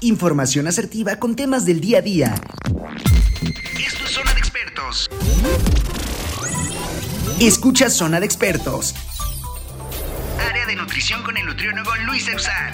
[0.00, 2.34] Información asertiva con temas del día a día.
[3.84, 5.10] Esto es Zona de Expertos.
[7.40, 8.94] Escucha Zona de Expertos.
[10.48, 12.70] Área de nutrición con el nutriólogo Luis Eusán.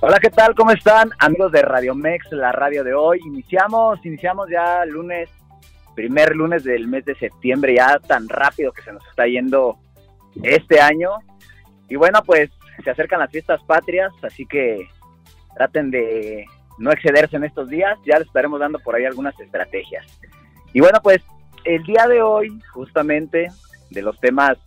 [0.00, 0.54] Hola, ¿qué tal?
[0.54, 1.10] ¿Cómo están?
[1.18, 3.18] Amigos de Radio Mex, la radio de hoy.
[3.24, 5.30] Iniciamos, iniciamos ya lunes,
[5.96, 9.78] primer lunes del mes de septiembre, ya tan rápido que se nos está yendo
[10.42, 11.10] este año.
[11.88, 12.50] Y bueno, pues
[12.84, 14.88] se acercan las fiestas patrias, así que
[15.56, 16.46] traten de
[16.78, 20.06] no excederse en estos días, ya les estaremos dando por ahí algunas estrategias.
[20.74, 21.22] Y bueno, pues
[21.64, 23.48] el día de hoy, justamente,
[23.90, 24.58] de los temas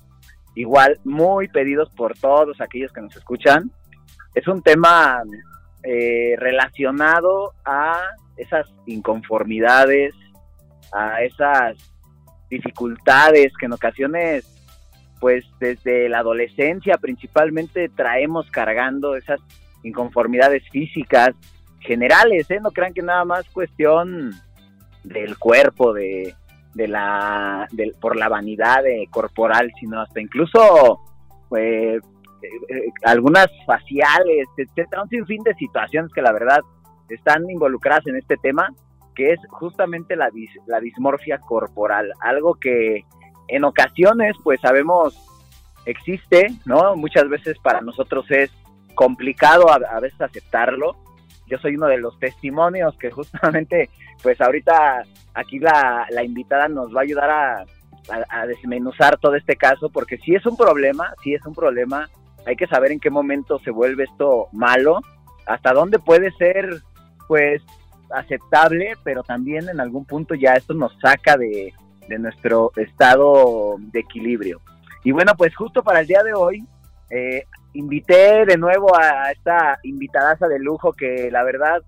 [0.55, 3.71] igual muy pedidos por todos aquellos que nos escuchan,
[4.33, 5.21] es un tema
[5.83, 8.01] eh, relacionado a
[8.37, 10.15] esas inconformidades,
[10.93, 11.77] a esas
[12.49, 14.45] dificultades que en ocasiones,
[15.19, 19.39] pues desde la adolescencia principalmente traemos cargando esas
[19.83, 21.31] inconformidades físicas
[21.79, 22.59] generales, ¿eh?
[22.61, 24.33] No crean que nada más cuestión
[25.03, 26.33] del cuerpo, de,
[26.73, 27.67] de la,
[28.01, 30.99] por la vanidad corporal, sino hasta incluso
[31.47, 32.01] pues,
[32.41, 36.59] eh, algunas faciales, etcétera, un sinfín de situaciones que la verdad
[37.09, 38.69] están involucradas en este tema,
[39.19, 40.31] que es justamente la,
[40.65, 43.03] la dismorfia corporal, algo que
[43.49, 45.13] en ocasiones pues sabemos
[45.85, 46.95] existe, ¿no?
[46.95, 48.49] Muchas veces para nosotros es
[48.95, 50.95] complicado a, veces aceptarlo.
[51.47, 53.89] Yo soy uno de los testimonios que justamente
[54.23, 55.03] pues ahorita
[55.33, 57.65] aquí la, la invitada nos va a ayudar a,
[58.29, 62.07] a, desmenuzar todo este caso, porque si es un problema, si es un problema,
[62.45, 65.01] hay que saber en qué momento se vuelve esto malo,
[65.45, 66.69] hasta dónde puede ser,
[67.27, 67.61] pues,
[68.11, 71.73] aceptable, pero también en algún punto ya esto nos saca de,
[72.17, 74.61] nuestro estado de equilibrio.
[75.03, 76.65] Y bueno, pues justo para el día de hoy,
[77.11, 77.43] eh,
[77.73, 81.83] invité de nuevo a esta invitadaza de lujo que la verdad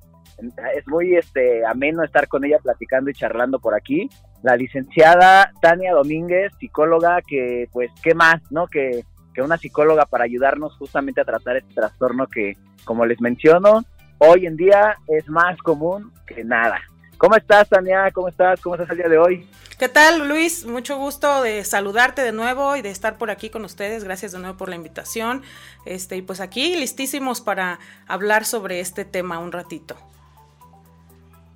[0.76, 4.10] es muy este ameno estar con ella platicando y charlando por aquí.
[4.44, 8.68] La licenciada Tania Domínguez, psicóloga, que pues qué más, ¿no?
[8.68, 13.84] Que que una psicóloga para ayudarnos justamente a tratar este trastorno que, como les menciono,
[14.24, 16.80] hoy en día es más común que nada.
[17.18, 18.10] ¿Cómo estás, Tania?
[18.12, 18.62] ¿Cómo estás?
[18.62, 19.48] ¿Cómo estás el día de hoy?
[19.78, 20.66] ¿Qué tal, Luis?
[20.66, 24.04] Mucho gusto de saludarte de nuevo y de estar por aquí con ustedes.
[24.04, 25.42] Gracias de nuevo por la invitación.
[25.86, 29.96] Este, y pues aquí listísimos para hablar sobre este tema un ratito.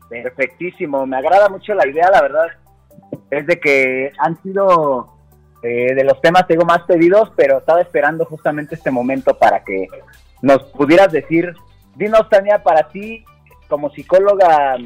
[0.10, 2.48] Perfectísimo, me agrada mucho la idea, la verdad,
[3.32, 5.16] es de que han sido
[5.64, 9.88] eh, de los temas tengo más pedidos, pero estaba esperando justamente este momento para que
[10.44, 11.56] nos pudieras decir,
[11.96, 13.24] dinos Tania, para ti
[13.68, 14.78] como psicóloga,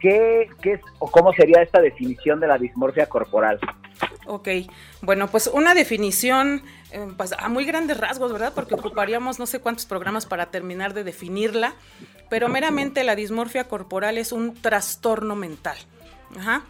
[0.00, 3.58] ¿qué, qué es o cómo sería esta definición de la dismorfia corporal?
[4.26, 4.48] Ok,
[5.02, 8.52] bueno, pues una definición eh, pues, a muy grandes rasgos, ¿verdad?
[8.54, 11.74] Porque ocuparíamos no sé cuántos programas para terminar de definirla,
[12.30, 15.76] pero meramente la dismorfia corporal es un trastorno mental.
[16.38, 16.64] Ajá.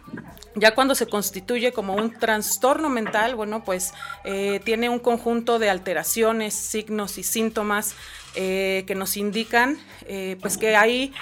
[0.55, 3.93] Ya cuando se constituye como un trastorno mental, bueno, pues
[4.23, 7.95] eh, tiene un conjunto de alteraciones, signos y síntomas
[8.35, 9.77] eh, que nos indican
[10.07, 11.13] eh, pues que hay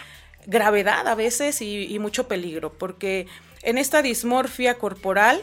[0.46, 3.28] gravedad a veces y, mucho peligro, porque
[3.64, 5.42] en esta dismorfia corporal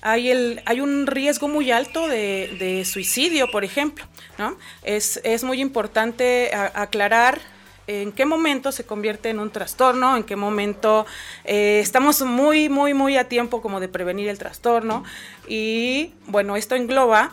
[0.00, 4.06] hay, el, hay un riesgo muy alto de, suicidio, por ejemplo.
[4.38, 4.56] ¿no?
[4.82, 7.40] Es, es muy importante aclarar
[7.86, 11.06] en qué momento se convierte en un trastorno, en qué momento
[11.44, 15.04] eh, estamos muy, muy, muy a tiempo como de prevenir el trastorno.
[15.46, 17.32] Y bueno, esto engloba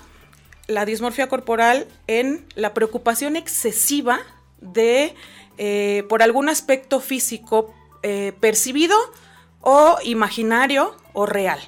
[0.68, 4.20] la dismorfia corporal en la preocupación excesiva
[4.62, 5.16] de
[5.58, 8.96] eh, por algún aspecto físico eh, percibido
[9.62, 11.60] o imaginario o real.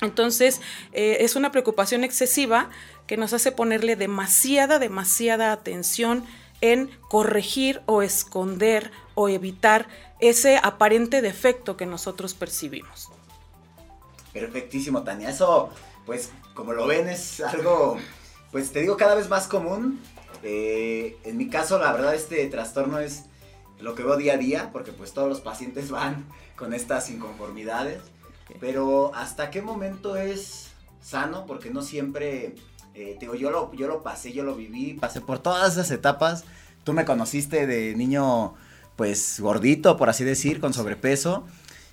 [0.00, 0.60] Entonces,
[0.92, 2.68] es una preocupación excesiva
[3.06, 6.24] que nos hace ponerle demasiada, demasiada atención
[6.60, 9.88] en corregir o esconder o evitar
[10.20, 13.10] ese aparente defecto que nosotros percibimos.
[14.32, 15.30] Perfectísimo, Tania.
[15.30, 15.70] Eso,
[16.06, 17.98] pues, como lo ven, es algo,
[18.50, 20.00] pues te digo, cada vez más común.
[20.42, 23.24] Eh, en mi caso, la verdad, este trastorno es
[23.80, 28.00] lo que veo día a día, porque pues todos los pacientes van con estas inconformidades.
[28.60, 30.68] Pero ¿hasta qué momento es
[31.00, 31.46] sano?
[31.46, 32.54] Porque no siempre
[32.94, 36.44] eh, digo, yo lo, yo lo pasé, yo lo viví, pasé por todas esas etapas.
[36.84, 38.54] Tú me conociste de niño,
[38.96, 41.44] pues, gordito, por así decir, con sobrepeso.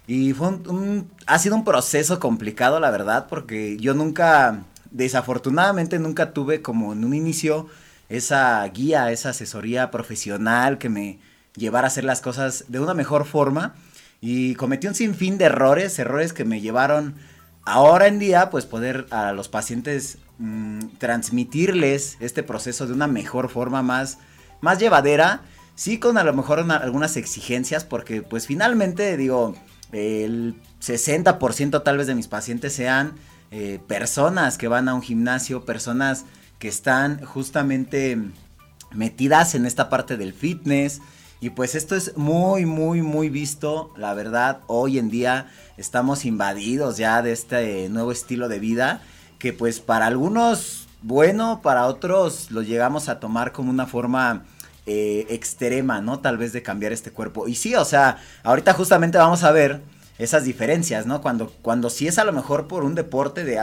[0.06, 6.34] Y fue un, ha sido un proceso complicado, la verdad, porque yo nunca, desafortunadamente, nunca
[6.34, 7.68] tuve como en un inicio
[8.10, 11.20] esa guía, esa asesoría profesional que me
[11.56, 13.74] llevara a hacer las cosas de una mejor forma.
[14.20, 17.16] Y cometí un sinfín de errores, errores que me llevaron
[17.64, 23.50] ahora en día, pues poder a los pacientes mm, transmitirles este proceso de una mejor
[23.50, 24.18] forma, más,
[24.60, 25.42] más llevadera,
[25.76, 29.56] sí con a lo mejor algunas exigencias, porque pues finalmente digo,
[29.92, 33.14] el 60% tal vez de mis pacientes sean
[33.52, 36.26] eh, personas que van a un gimnasio, personas
[36.60, 38.18] que están justamente
[38.92, 41.02] metidas en esta parte del fitness.
[41.42, 43.94] Y pues esto es muy, muy, muy visto.
[43.98, 49.02] La verdad, hoy en día estamos invadidos ya de este nuevo estilo de vida.
[49.42, 54.44] Que pues para algunos bueno, para otros lo llegamos a tomar como una forma
[54.86, 56.20] eh, extrema, ¿no?
[56.20, 57.48] Tal vez de cambiar este cuerpo.
[57.48, 59.82] Y sí, o sea, ahorita justamente vamos a ver
[60.20, 61.22] esas diferencias, ¿no?
[61.22, 63.56] Cuando, cuando sí es a lo mejor por un deporte de,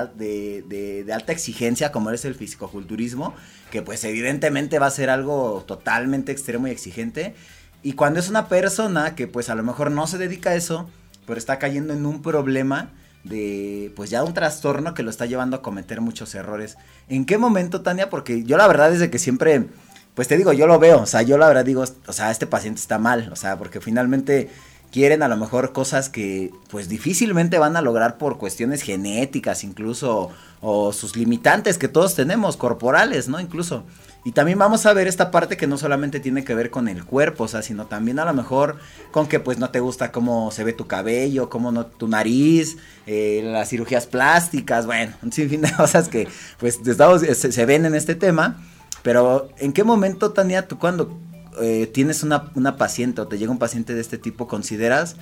[0.67, 3.35] de, alta exigencia como es el fisicoculturismo,
[3.71, 7.37] que pues evidentemente va a ser algo totalmente extremo y exigente.
[7.85, 10.91] Y cuando es una persona que pues a lo mejor no se dedica a eso,
[11.27, 12.91] pero está cayendo en un problema
[13.25, 16.77] de pues ya un trastorno que lo está llevando a cometer muchos errores.
[17.09, 18.11] ¿En qué momento, Tania?
[18.11, 19.67] Porque yo la verdad es que siempre,
[20.15, 22.47] pues te digo, yo lo veo, o sea, yo la verdad digo, o sea, este
[22.47, 24.51] paciente está mal, o sea, porque finalmente
[24.93, 30.31] quieren a lo mejor cosas que pues difícilmente van a lograr por cuestiones genéticas incluso
[30.61, 33.39] o sus limitantes que todos tenemos corporales, ¿no?
[33.41, 33.85] Incluso.
[34.25, 37.05] Y también vamos a ver esta parte que no solamente tiene que ver con el
[37.05, 38.77] cuerpo, o sea, sino también a lo mejor
[39.13, 42.77] con que pues no te gusta cómo se ve tu cabello, cómo no tu nariz,
[43.07, 47.95] eh, las cirugías plásticas, bueno, un sinfín de cosas que pues se, se ven en
[47.95, 48.61] este tema.
[49.03, 51.17] Pero ¿en qué momento, Tania, tú cuando
[51.61, 55.17] eh, tienes una, una, paciente o te llega un paciente de este tipo, consideras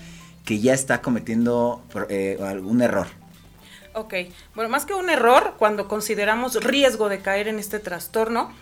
[0.44, 3.09] que ya está cometiendo eh, algún error.
[3.94, 4.15] Ok,
[4.55, 8.53] bueno, más que un error, cuando consideramos riesgo de caer en este trastorno,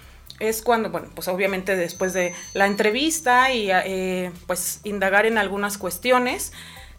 [0.41, 5.77] es cuando, bueno, pues obviamente después de la entrevista y eh, pues indagar en algunas
[5.79, 6.53] cuestiones,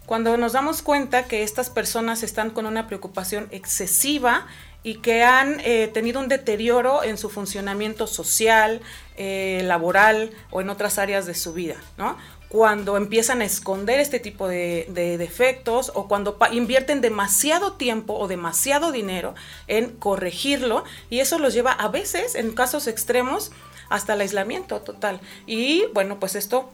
[0.06, 4.46] cuando nos damos cuenta que estas personas están con una preocupación excesiva
[4.86, 8.82] y que han eh, tenido un deterioro en su funcionamiento social,
[9.18, 12.20] eh, laboral o en otras áreas de su vida, ¿no?
[12.50, 14.86] Cuando empiezan a esconder este tipo de,
[15.18, 19.34] defectos o cuando invierten demasiado tiempo o demasiado dinero
[19.66, 23.52] en corregirlo y eso los lleva a veces, en casos extremos,
[23.90, 25.20] hasta el aislamiento total.
[25.48, 26.70] Y bueno, pues esto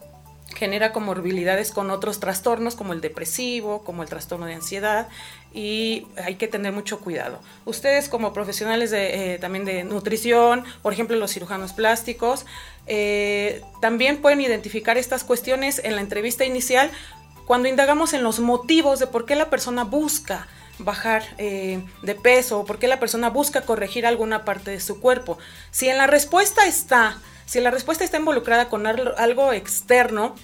[0.55, 5.07] genera comorbilidades con otros trastornos como el depresivo, como el trastorno de ansiedad
[5.53, 7.39] y hay que tener mucho cuidado.
[7.65, 12.45] Ustedes como profesionales de, eh, también de nutrición, por ejemplo los cirujanos plásticos,
[12.87, 16.89] eh, también pueden identificar estas cuestiones en la entrevista inicial
[17.45, 20.47] cuando indagamos en los motivos de por qué la persona busca
[20.79, 24.99] bajar eh, de peso o por qué la persona busca corregir alguna parte de su
[24.99, 25.37] cuerpo.
[25.69, 30.35] Si en la respuesta está si la respuesta está involucrada con algo externo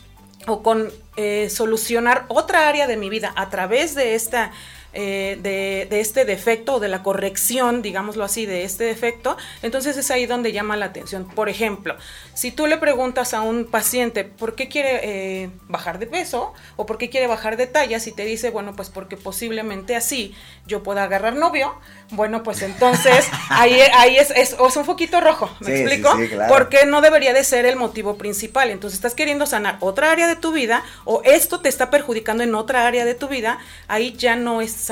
[0.46, 4.52] o con eh, solucionar otra área de mi vida a través de esta
[4.94, 10.10] eh, de, este defecto o de la corrección, digámoslo así, de este defecto, entonces es
[10.12, 11.28] ahí donde llama la atención.
[11.28, 11.96] Por ejemplo,
[12.34, 16.86] si tú le preguntas a un paciente por qué quiere eh, bajar de peso o
[16.86, 20.34] por qué quiere bajar de talla, si te dice, bueno, pues porque posiblemente así
[20.66, 21.76] yo pueda agarrar novio,
[22.12, 26.10] bueno, pues entonces ahí, ahí es, es, un foquito rojo, ¿me explico?
[26.48, 28.70] Porque no debería de ser el motivo principal.
[28.70, 32.56] Entonces estás queriendo sanar otra área de tu vida o esto te está perjudicando en
[32.56, 34.87] otra área de tu vida, ahí ya no es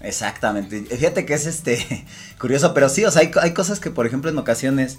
[0.00, 0.82] Exactamente.
[0.82, 2.06] Fíjate que es este
[2.40, 4.98] curioso, pero sí, o sea, hay, hay cosas que, por ejemplo, en ocasiones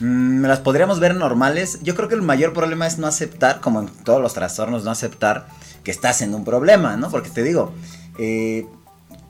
[0.00, 1.78] mmm, las podríamos ver normales.
[1.82, 4.90] Yo creo que el mayor problema es no aceptar, como en todos los trastornos, no
[4.90, 5.46] aceptar
[5.84, 7.10] que estás en un problema, ¿no?
[7.10, 7.72] Porque te digo,
[8.18, 8.66] eh,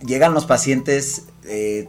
[0.04, 1.88] llegan los pacientes, eh,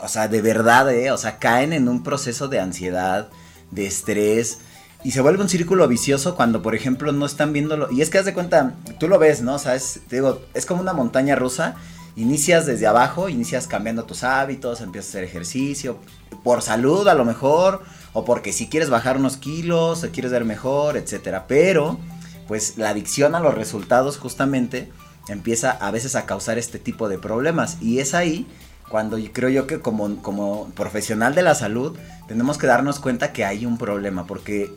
[0.00, 3.28] o sea, de verdad, eh, o sea, caen en un proceso de ansiedad,
[3.70, 4.58] de estrés,
[5.04, 7.92] y se vuelve un círculo vicioso cuando, por ejemplo, no están viéndolo.
[7.92, 9.56] Y es que haz de cuenta, tú lo ves, ¿no?
[9.56, 11.74] O sea, es, te digo, es como una montaña rusa.
[12.16, 15.98] Inicias desde abajo, inicias cambiando tus hábitos, empiezas a hacer ejercicio,
[16.42, 17.82] por salud a lo mejor,
[18.14, 21.46] o porque si quieres bajar unos kilos, o quieres ver mejor, etcétera.
[21.46, 21.98] Pero,
[22.48, 24.90] pues la adicción a los resultados justamente
[25.28, 27.76] empieza a veces a causar este tipo de problemas.
[27.82, 28.46] Y es ahí
[28.88, 31.96] cuando creo yo que como, como profesional de la salud
[32.28, 34.72] tenemos que darnos cuenta que hay un problema, porque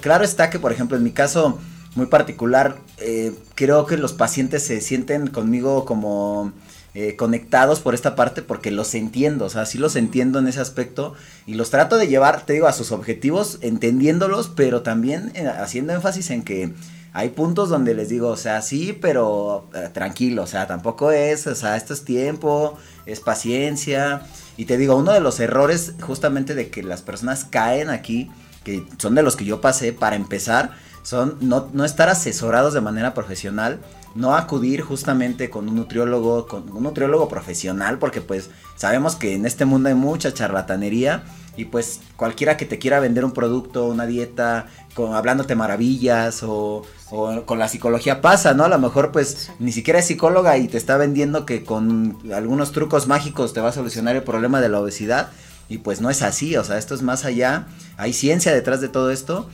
[0.00, 1.58] claro está que, por ejemplo, en mi caso
[1.94, 6.52] muy particular, eh, creo que los pacientes se sienten conmigo como
[6.94, 10.60] eh, conectados por esta parte porque los entiendo, o sea, sí los entiendo en ese
[10.60, 11.14] aspecto
[11.46, 15.92] y los trato de llevar, te digo, a sus objetivos, entendiéndolos, pero también eh, haciendo
[15.92, 16.72] énfasis en que
[17.12, 21.46] hay puntos donde les digo, o sea, sí, pero eh, tranquilo, o sea, tampoco es,
[21.46, 24.22] o sea, esto es tiempo, es paciencia.
[24.56, 28.30] Y te digo, uno de los errores justamente de que las personas caen aquí,
[28.64, 32.80] que son de los que yo pasé para empezar, son no, no estar asesorados de
[32.80, 33.80] manera profesional
[34.14, 39.46] no acudir justamente con un nutriólogo, con un nutriólogo profesional, porque pues sabemos que en
[39.46, 41.24] este mundo hay mucha charlatanería
[41.56, 46.84] y pues cualquiera que te quiera vender un producto, una dieta, con, hablándote maravillas o,
[47.10, 48.64] o, con la psicología pasa, ¿no?
[48.64, 52.70] A lo mejor pues ni siquiera es psicóloga y te está vendiendo que con algunos
[52.72, 55.30] trucos mágicos te va a solucionar el problema de la obesidad.
[55.70, 57.66] Y pues no es así, o sea, esto es más allá,
[57.98, 59.50] hay ciencia detrás de todo esto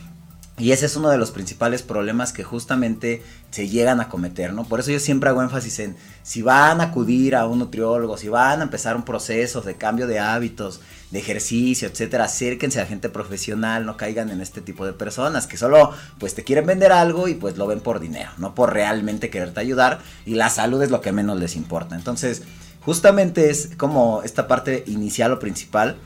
[0.57, 4.65] y ese es uno de los principales problemas que justamente se llegan a cometer, ¿no?
[4.65, 8.29] Por eso yo siempre hago énfasis en si van a acudir a un nutriólogo, si
[8.29, 10.81] van a empezar un proceso de cambio de hábitos,
[11.11, 15.57] de ejercicio, etcétera, acérquense a gente profesional, no caigan en este tipo de personas que
[15.57, 19.31] solo pues te quieren vender algo y pues lo ven por dinero, no por realmente
[19.31, 21.97] quererte ayudar y la salud es lo que menos les importa.
[21.97, 22.43] Entonces,
[22.81, 25.97] justamente es como esta parte inicial o principal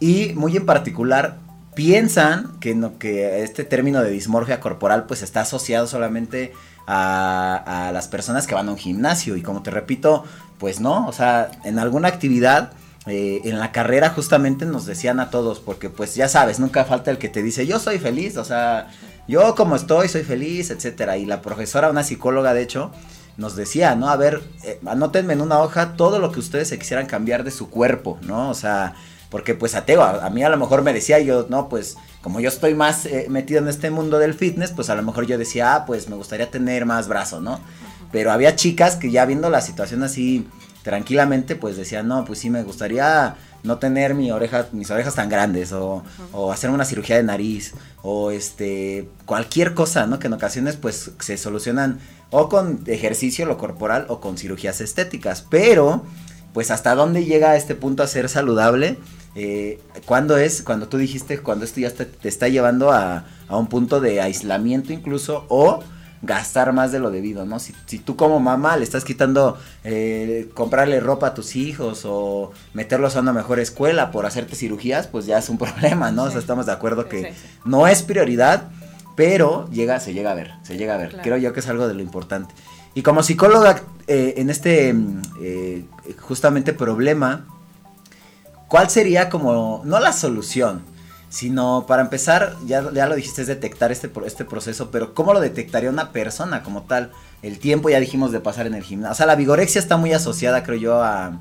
[0.00, 1.38] y muy en particular
[1.74, 6.52] piensan que, no, que este término de dismorfia corporal pues está asociado solamente
[6.86, 10.24] a, a, las personas que van a un gimnasio y como te repito
[10.58, 12.72] pues no, o sea, en alguna actividad
[13.06, 17.10] eh, en la carrera justamente nos decían a todos porque pues ya sabes, nunca falta
[17.10, 18.88] el que te dice yo soy feliz, o sea,
[19.26, 22.92] yo como estoy soy feliz, etcétera y la profesora, una psicóloga de hecho,
[23.36, 24.08] nos decía, ¿no?
[24.08, 27.50] A ver, eh, anótenme en una hoja todo lo que ustedes se quisieran cambiar de
[27.50, 28.50] su cuerpo, ¿no?
[28.50, 28.94] O sea,
[29.32, 32.38] porque pues ateo, a, a, mí a lo mejor me decía yo, no, pues como
[32.38, 35.38] yo estoy más eh, metido en este mundo del fitness, pues a lo mejor yo
[35.38, 37.58] decía, ah, pues me gustaría tener más brazo, ¿no?
[38.12, 40.46] Pero había chicas que ya viendo la situación así
[40.82, 45.30] tranquilamente, pues decían, no, pues sí me gustaría no tener mi oreja, mis orejas tan
[45.30, 47.72] grandes, o, o hacer una cirugía de nariz,
[48.02, 50.18] o este, cualquier cosa, ¿no?
[50.18, 55.40] Que en ocasiones pues se solucionan o con ejercicio, lo corporal, o con cirugías estéticas,
[55.48, 56.04] pero
[56.52, 58.98] pues hasta dónde llega este punto a ser saludable,
[59.34, 60.62] eh, ¿Cuándo es?
[60.62, 64.20] Cuando tú dijiste, cuando esto ya te, te está llevando a, a, un punto de
[64.20, 65.82] aislamiento incluso o
[66.20, 67.58] gastar más de lo debido, ¿no?
[67.58, 72.52] Si, si tú como mamá le estás quitando eh, comprarle ropa a tus hijos o
[72.74, 76.24] meterlos a una mejor escuela por hacerte cirugías, pues ya es un problema, ¿no?
[76.24, 76.28] Sí.
[76.28, 77.48] O sea, estamos de acuerdo que sí, sí.
[77.64, 78.68] no es prioridad,
[79.16, 81.08] pero llega, se llega a ver, se llega a ver.
[81.08, 81.22] Claro.
[81.24, 82.54] Creo yo que es algo de lo importante.
[82.94, 84.94] Y como psicóloga, eh, en este
[85.40, 85.84] eh,
[86.20, 87.46] justamente problema,
[88.72, 90.82] ¿Cuál sería como, no la solución,
[91.28, 95.40] sino para empezar, ya, ya lo dijiste, es detectar este, este proceso, pero ¿cómo lo
[95.40, 97.12] detectaría una persona como tal?
[97.42, 99.12] El tiempo ya dijimos de pasar en el gimnasio.
[99.12, 101.38] O sea, la vigorexia está muy asociada, creo yo, a,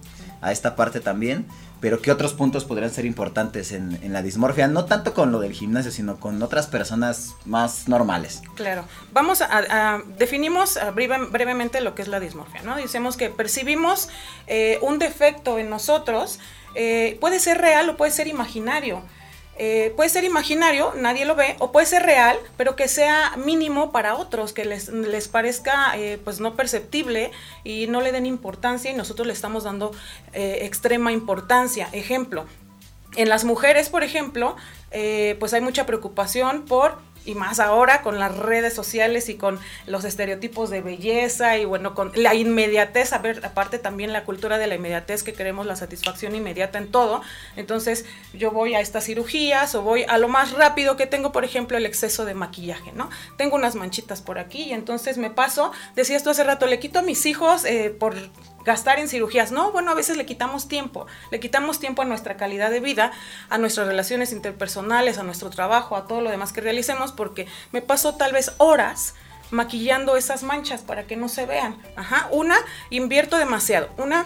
[0.51, 1.45] esta parte también.
[1.79, 4.67] Pero ¿qué otros puntos podrían ser importantes en, la dismorfia?
[4.67, 8.41] No tanto con lo del gimnasio, sino con otras personas más normales.
[8.55, 8.83] Claro.
[9.13, 12.75] Vamos a, a definimos a breve, brevemente lo que es la dismorfia, ¿no?
[12.75, 14.09] Decimos que percibimos
[14.47, 16.39] eh, un defecto en nosotros,
[16.75, 19.01] eh, puede ser real o puede ser imaginario.
[19.57, 23.91] Eh, puede ser imaginario, nadie lo ve, o puede ser real, pero que sea mínimo
[23.91, 27.31] para otros, que les, les parezca eh, pues no perceptible
[27.63, 29.91] y no le den importancia y nosotros le estamos dando
[30.33, 31.89] extrema importancia.
[31.91, 32.45] Ejemplo,
[33.15, 34.55] en las mujeres, por ejemplo,
[34.89, 40.05] pues hay mucha preocupación por y más ahora con las redes sociales y con los
[40.05, 44.67] estereotipos de belleza y bueno, con la inmediatez, a ver, aparte también la cultura de
[44.67, 47.21] la inmediatez que queremos la satisfacción inmediata en todo.
[47.55, 51.45] Entonces, yo voy a estas cirugías o voy a lo más rápido que tengo, por
[51.45, 53.09] ejemplo, el exceso de maquillaje, ¿no?
[53.37, 56.99] Tengo unas manchitas por aquí y entonces me paso, decía esto hace rato, le quito
[56.99, 58.15] a mis hijos eh, por
[58.63, 59.51] gastar en cirugías.
[59.51, 63.11] No, bueno, a veces le quitamos tiempo, le quitamos tiempo a nuestra calidad de vida,
[63.49, 67.81] a nuestras relaciones interpersonales, a nuestro trabajo, a todo lo demás que realicemos, porque me
[67.81, 69.15] paso tal vez horas
[69.51, 71.81] maquillando esas manchas para que no se vean.
[71.95, 72.55] Ajá, una,
[72.89, 73.89] invierto demasiado.
[73.97, 74.25] Una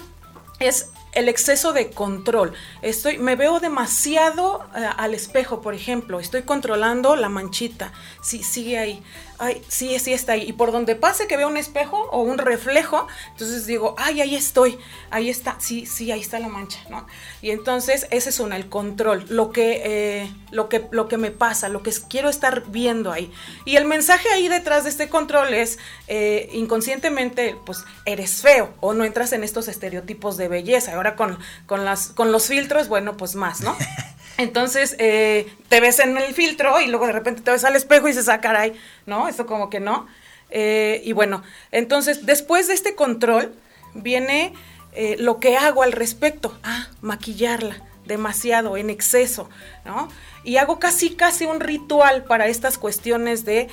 [0.60, 2.54] es el exceso de control.
[2.82, 4.64] Estoy, me veo demasiado uh,
[4.98, 6.20] al espejo, por ejemplo.
[6.20, 7.92] Estoy controlando la manchita.
[8.22, 9.04] Sí, sigue ahí
[9.40, 10.44] ay, sí, sí está ahí.
[10.48, 14.36] Y por donde pase que veo un espejo o un reflejo, entonces digo, ay, ahí
[14.36, 14.78] estoy,
[15.10, 17.06] ahí está, sí, sí, ahí está la mancha, ¿no?
[17.42, 21.32] Y entonces ese es una, el control, lo que, eh, lo que, lo que me
[21.32, 23.32] pasa, lo que quiero estar viendo ahí.
[23.66, 25.78] Y el mensaje ahí detrás de este control es,
[26.08, 30.96] eh, inconscientemente, pues, eres feo o no entras en estos estereotipos de belleza.
[30.96, 33.76] Ahora con, con, las, con los filtros, bueno, pues más, ¿no?
[34.38, 38.08] Entonces eh, te ves en el filtro y luego de repente te ves al espejo
[38.08, 38.74] y dices, ah, caray,
[39.06, 39.28] ¿no?
[39.28, 40.08] Eso como que no.
[40.50, 43.54] Eh, y bueno, entonces después de este control
[43.94, 44.54] viene
[44.94, 46.58] eh, lo que hago al respecto.
[46.64, 49.50] Ah, maquillarla demasiado, en exceso,
[49.84, 50.10] ¿no?
[50.44, 53.68] Y hago casi, casi un ritual para estas cuestiones de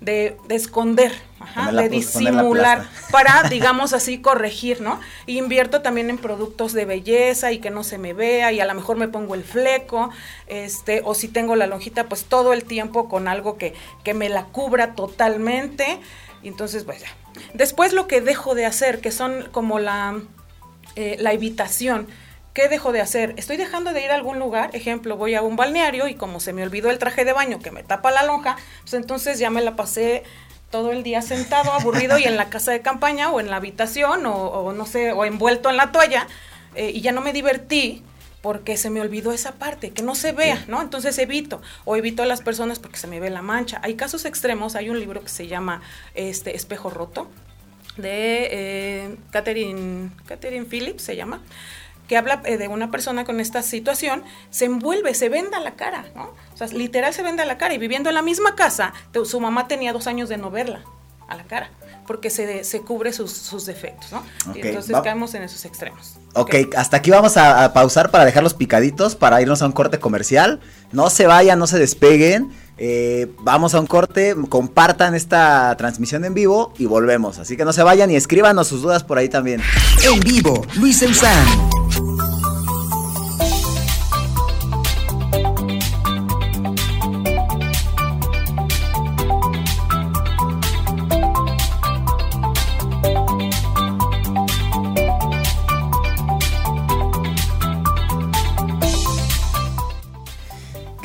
[0.00, 5.00] de, de esconder, ajá, de disimular, para, digamos así, corregir, ¿no?
[5.26, 8.64] Y invierto también en productos de belleza y que no se me vea, y a
[8.64, 10.10] lo mejor me pongo el fleco,
[10.46, 14.28] este, o si tengo la lonjita, pues todo el tiempo con algo que, que me
[14.28, 16.00] la cubra totalmente.
[16.42, 17.08] entonces, pues ya.
[17.54, 20.20] Después lo que dejo de hacer, que son como la,
[20.96, 22.08] eh, la evitación.
[22.52, 23.34] ¿Qué dejo de hacer?
[23.36, 26.52] Estoy dejando de ir a algún lugar, ejemplo, voy a un balneario y como se
[26.52, 29.60] me olvidó el traje de baño que me tapa la lonja, pues entonces ya me
[29.60, 30.24] la pasé
[30.70, 34.26] todo el día sentado, aburrido y en la casa de campaña o en la habitación
[34.26, 36.26] o, no sé, o envuelto en la toalla
[36.74, 38.02] eh, y ya no me divertí
[38.42, 40.80] porque se me olvidó esa parte, que no se vea, ¿no?
[40.80, 43.80] Entonces evito, o evito a las personas porque se me ve la mancha.
[43.84, 45.82] Hay casos extremos, hay un libro que se llama
[46.14, 47.28] este Espejo Roto,
[47.96, 51.42] de eh, Catherine, Catherine Phillips, se llama,
[52.10, 56.06] que habla eh, de una persona con esta situación, se envuelve, se venda la cara,
[56.16, 56.34] ¿no?
[56.52, 58.92] O sea, literal se venda la cara y viviendo en la misma casa,
[59.24, 60.82] su mamá tenía dos años de no verla
[61.28, 61.70] a la cara
[62.08, 64.24] porque se, se cubre sus, sus defectos, ¿no?
[64.56, 66.16] Y entonces caemos en esos extremos.
[66.34, 70.00] ok, hasta aquí vamos a, pausar para dejar los picaditos, para irnos a un corte
[70.00, 70.58] comercial.
[70.90, 72.50] No se vayan, no se despeguen.
[72.76, 77.38] Eh, vamos a un corte, compartan esta transmisión en vivo y volvemos.
[77.38, 79.62] Así que no se vayan y escríbanos sus dudas por ahí también.
[80.02, 81.79] En vivo, Luis Eusán.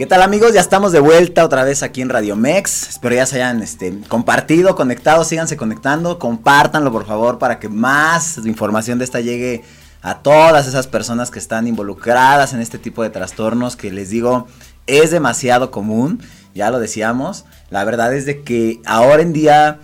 [0.05, 0.53] ¿Qué tal amigos?
[0.53, 2.89] Ya estamos de vuelta otra vez aquí en Radio Mex.
[2.89, 8.37] Espero ya se hayan este, compartido, conectado, síganse conectando, compártanlo por favor para que más
[8.45, 9.63] información de esta llegue
[10.03, 14.45] a todas esas personas que están involucradas en este tipo de trastornos que les digo
[14.85, 16.21] es demasiado común,
[16.53, 17.45] ya lo decíamos.
[17.71, 19.79] La verdad es de que ahora en día,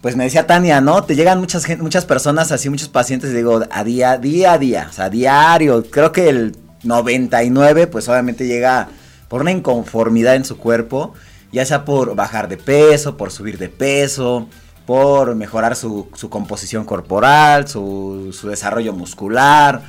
[0.00, 1.04] pues me decía Tania, ¿no?
[1.04, 4.92] Te llegan muchas, muchas personas así, muchos pacientes, digo, a día, día a día, o
[4.92, 5.84] sea, diario.
[5.88, 8.88] Creo que el 99, pues obviamente llega
[9.30, 11.14] por una inconformidad en su cuerpo,
[11.52, 14.48] ya sea por bajar de peso, por subir de peso,
[14.86, 19.82] por mejorar su, composición corporal, su, desarrollo muscular.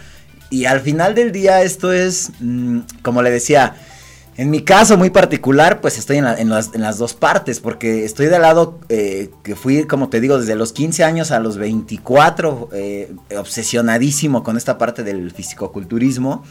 [0.52, 3.78] Y al final del día esto es, mm, como le decía,
[4.38, 8.80] en mi caso muy particular, pues estoy en, las, dos partes, porque estoy del lado
[8.90, 14.44] eh, que fui, como te digo, desde los 15 años a los 24, eh, obsesionadísimo
[14.44, 16.44] con esta parte del fisicoculturismo.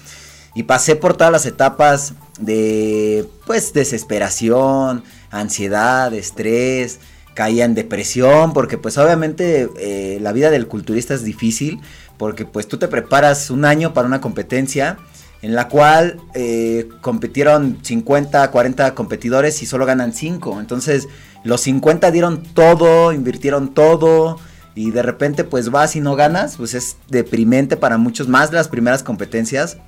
[0.54, 6.98] Y pasé por todas las etapas de, pues, desesperación, ansiedad, estrés,
[7.34, 11.80] caía en depresión, porque pues obviamente eh, la vida del culturista es difícil,
[12.18, 14.98] porque pues tú te preparas un año para una competencia
[15.42, 20.60] en la cual eh, compitieron 50, 40 competidores y solo ganan 5.
[20.60, 21.08] Entonces
[21.44, 24.38] los 50 dieron todo, invirtieron todo
[24.74, 28.56] y de repente pues vas y no ganas, pues es deprimente para muchos más de
[28.56, 29.78] las primeras competencias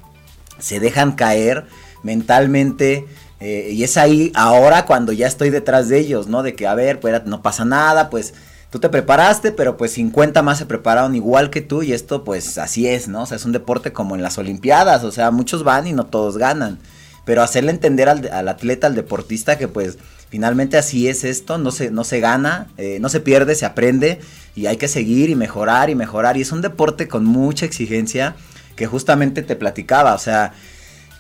[0.59, 1.67] se dejan caer
[2.03, 3.07] mentalmente.
[3.41, 6.43] Eh, y es ahí ahora cuando ya estoy detrás de ellos, ¿no?
[6.43, 8.35] De que, a ver, pues no pasa nada, pues
[8.71, 12.57] tú te preparaste, pero pues 50 más se prepararon igual que tú y esto pues
[12.57, 13.23] así es, ¿no?
[13.23, 16.07] O sea, es un deporte como en las Olimpiadas, o sea, muchos van y no
[16.07, 16.79] todos ganan.
[17.25, 21.91] Pero hacerle entender al, atleta, al deportista que pues finalmente así es esto, no se,
[21.91, 24.21] no se gana, eh, no se pierde, se aprende
[24.57, 26.37] y hay que seguir y mejorar y mejorar.
[26.37, 28.35] Y es un deporte con mucha exigencia
[28.77, 30.53] que justamente te platicaba, o sea,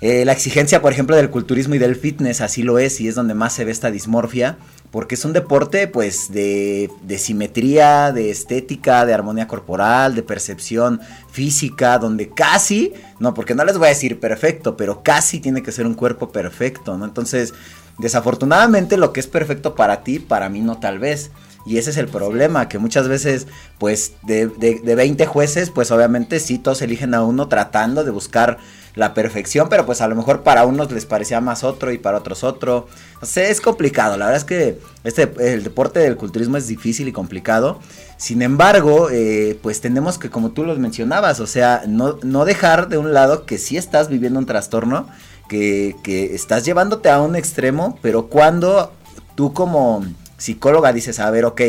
[0.03, 3.15] eh, la exigencia, por ejemplo, del culturismo y del fitness así lo es y es
[3.15, 4.59] donde más se ve esta dismorfia,
[4.91, 11.01] porque es un deporte pues de, de, simetría, de estética, de armonía corporal, de percepción
[11.31, 15.71] física, donde casi, no, porque no les voy a decir perfecto, pero casi tiene que
[15.71, 17.05] ser un cuerpo perfecto, ¿no?
[17.05, 17.55] Entonces,
[17.99, 21.31] desafortunadamente lo que es perfecto para ti, para mí no tal vez.
[21.65, 23.47] Y ese es el problema, que muchas veces,
[23.79, 28.11] pues, de, de, de 20 jueces, pues obviamente sí, todos eligen a uno tratando de
[28.11, 28.59] buscar
[28.95, 32.19] la perfección, pero pues a lo mejor para unos les parecía más otro y para
[32.19, 32.89] otros otro.
[33.21, 37.09] O sea, es complicado, la verdad es que este, el deporte del culturismo es difícil
[37.09, 37.79] y complicado.
[38.19, 42.89] Sin embargo, eh, pues tenemos que, como tú los mencionabas, o sea, no, no dejar
[42.89, 45.09] de un lado que sí estás viviendo un trastorno,
[45.49, 48.93] que, que estás llevándote a un extremo, pero cuando
[49.35, 50.05] tú como
[50.43, 51.61] psicóloga dices, a ver, ok,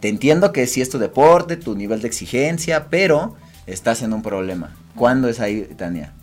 [0.00, 4.22] te entiendo que sí es tu deporte, tu nivel de exigencia, pero estás en un
[4.22, 4.74] problema.
[4.94, 6.14] ¿Cuándo es ahí, Tania?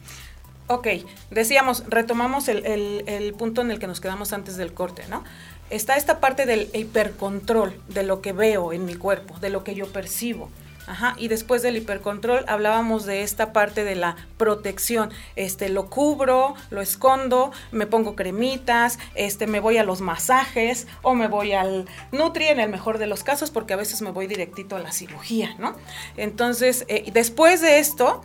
[0.67, 0.87] Ok,
[1.29, 5.23] decíamos, retomamos el, el, punto en el que nos quedamos antes del corte, ¿no?
[5.69, 9.75] Está esta parte del hipercontrol de lo que veo en mi cuerpo, de lo que
[9.75, 10.49] yo percibo.
[10.85, 15.11] Ajá, y después del hipercontrol hablábamos de esta parte de la protección.
[15.35, 21.15] Este, lo cubro, lo escondo, me pongo cremitas, este, me voy a los masajes o
[21.15, 24.27] me voy al Nutri en el mejor de los casos porque a veces me voy
[24.27, 25.75] directito a la cirugía, ¿no?
[26.17, 28.21] Entonces, eh, después de esto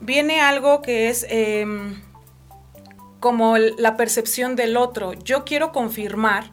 [0.00, 2.00] viene algo que es em,
[3.20, 5.12] como la percepción del otro.
[5.14, 6.52] Yo quiero confirmar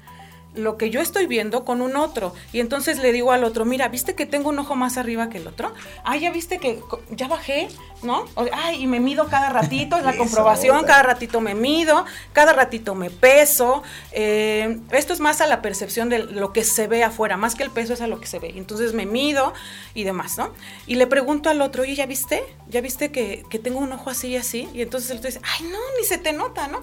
[0.56, 2.34] lo que yo estoy viendo con un otro.
[2.52, 5.38] Y entonces le digo al otro, mira, ¿viste que tengo un ojo más arriba que
[5.38, 5.74] el otro?
[6.04, 7.68] Ah, ya viste que ya bajé,
[8.02, 8.26] ¿no?
[8.52, 12.96] Ay, y me mido cada ratito, es la comprobación, cada ratito me mido, cada ratito
[12.96, 13.84] me peso.
[14.12, 17.64] Eh, esto es más a la percepción de lo que se ve afuera, más que
[17.64, 18.54] el peso es a lo que se ve.
[18.56, 19.54] Entonces me mido
[19.94, 20.52] y demás, ¿no?
[20.88, 22.44] Y le pregunto al otro, oye, ¿ya viste?
[22.68, 24.70] ¿Ya viste que, que tengo un ojo así y así?
[24.74, 26.82] Y entonces el otro dice, ay, no, ni se te nota, ¿no?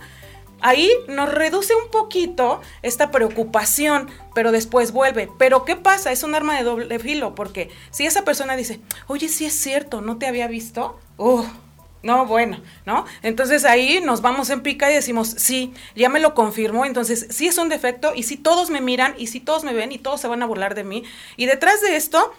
[0.61, 5.29] Ahí nos reduce un poquito esta preocupación, pero después vuelve.
[5.39, 6.13] Pero ¿qué pasa?
[6.13, 10.01] Es un arma de doble filo, porque si esa persona dice, oye, sí es cierto,
[10.01, 11.45] no te había visto, uh,
[12.03, 13.05] no, bueno, ¿no?
[13.23, 17.47] Entonces ahí nos vamos en pica y decimos, sí, ya me lo confirmó, entonces sí
[17.47, 20.21] es un defecto y sí todos me miran y sí todos me ven y todos
[20.21, 21.05] se van a burlar de mí.
[21.37, 22.33] Y detrás de esto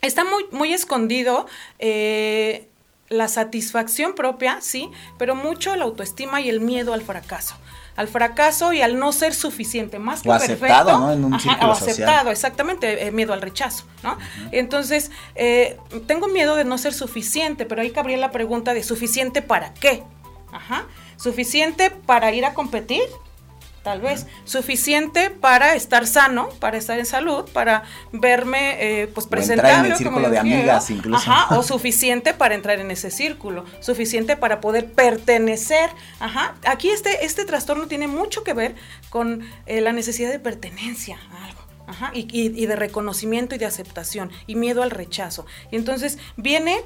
[0.00, 1.46] está muy, muy escondido
[1.78, 2.68] eh,
[3.10, 7.56] la satisfacción propia, sí, pero mucho la autoestima y el miedo al fracaso.
[7.96, 11.12] Al fracaso y al no ser suficiente, más que o aceptado, ¿no?
[11.12, 14.16] En un o aceptado, exactamente, eh, miedo al rechazo, ¿no?
[14.52, 19.42] Entonces, eh, tengo miedo de no ser suficiente, pero ahí cabría la pregunta de suficiente
[19.42, 20.04] para qué.
[20.52, 20.86] Ajá.
[21.16, 23.02] ¿Suficiente para ir a competir?
[23.82, 29.86] Tal vez, suficiente para estar sano, para estar en salud, para verme eh, pues presentable.
[29.86, 31.30] en el círculo de amigas incluso.
[31.30, 35.90] Ajá, o suficiente para entrar en ese círculo, suficiente para poder pertenecer.
[36.18, 38.74] Ajá, aquí este, este trastorno tiene mucho que ver
[39.08, 41.60] con eh, la necesidad de pertenencia a algo.
[41.86, 45.44] Ajá, y, y, de reconocimiento y de aceptación y miedo al rechazo.
[45.72, 46.84] Y entonces viene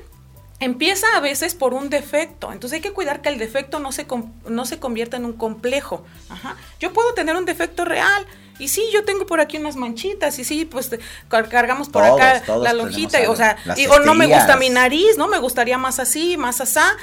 [0.61, 2.53] empieza a veces por un defecto.
[2.53, 4.07] Entonces hay que cuidar que el defecto no se,
[4.49, 6.05] no se convierta en un complejo.
[6.29, 6.57] Ajá.
[6.81, 8.27] Yo puedo tener un defecto real.
[8.59, 10.89] Y sí, yo tengo por aquí unas manchitas, y sí, pues
[11.29, 13.57] cargamos por acá la lonjita, o sea,
[13.91, 15.27] o no me gusta mi nariz, ¿no?
[15.27, 16.97] Me gustaría más así, más asá.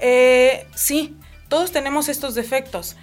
[0.00, 1.16] Eh, sí,
[1.48, 2.94] todos tenemos estos defectos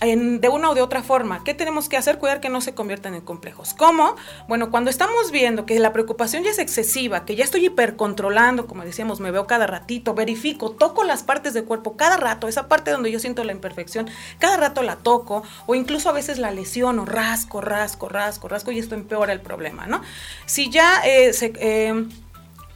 [0.00, 1.44] de una o de otra forma.
[1.44, 2.18] ¿Qué tenemos que hacer?
[2.18, 3.74] Cuidar que no se conviertan en complejos.
[3.74, 4.16] ¿Cómo?
[4.48, 8.84] Bueno, cuando estamos viendo que la preocupación ya es excesiva, que ya estoy hipercontrolando, como
[8.84, 12.90] decíamos, me veo cada ratito, verifico, toco las partes del cuerpo cada rato, esa parte
[12.90, 14.08] donde yo siento la imperfección,
[14.38, 18.78] cada rato la toco, o incluso a veces la lesiono, rasco, rasco, rasco, rasco, y
[18.78, 20.00] esto empeora el problema, ¿no?
[20.46, 21.52] Si ya eh, se...
[21.56, 22.06] Eh,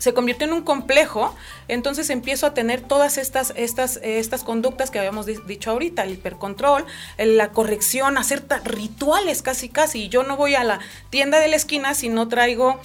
[0.05, 1.35] se convirtió en un complejo,
[1.67, 6.85] entonces empiezo a tener todas estas, estas, estas conductas que habíamos dicho ahorita, el hipercontrol,
[7.17, 10.11] la corrección, hacer rituales casi casi.
[10.11, 12.79] Yo no voy a la tienda de la esquina si no traigo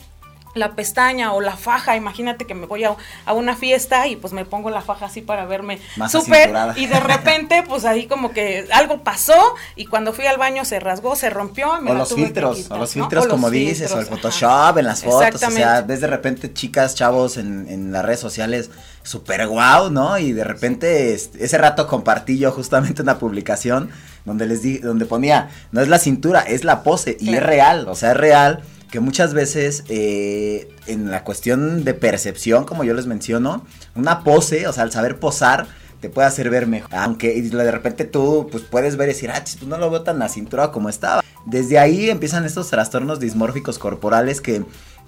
[0.60, 2.95] la pestaña o la faja, imagínate que me voy a,
[3.34, 7.63] una fiesta y pues me pongo la faja así para verme súper y de repente
[7.67, 11.72] pues ahí como que algo pasó y cuando fui al baño se rasgó, se rompió.
[11.72, 15.52] o, los filtros, o los filtros, como dices, o el Photoshop en las fotos, o
[15.52, 18.69] sea, ves de repente chicas, chavos en, en las redes sociales
[19.04, 20.17] súper guau, ¿no?
[20.19, 23.89] Y de repente este, ese rato compartí yo justamente una publicación
[24.26, 27.88] donde les di, donde ponía, no es la cintura, es la pose y es real,
[27.88, 32.93] o sea, es real que muchas veces eh, en la cuestión de percepción, como yo
[32.93, 35.67] les menciono, una pose, o sea, al saber posar,
[35.99, 36.89] te puede hacer ver mejor.
[36.95, 40.21] Aunque de repente tú pues puedes ver y decir, ah, pues no lo veo tan
[40.21, 41.23] a cintura como estaba.
[41.45, 44.63] Desde ahí empiezan estos trastornos dismórficos corporales que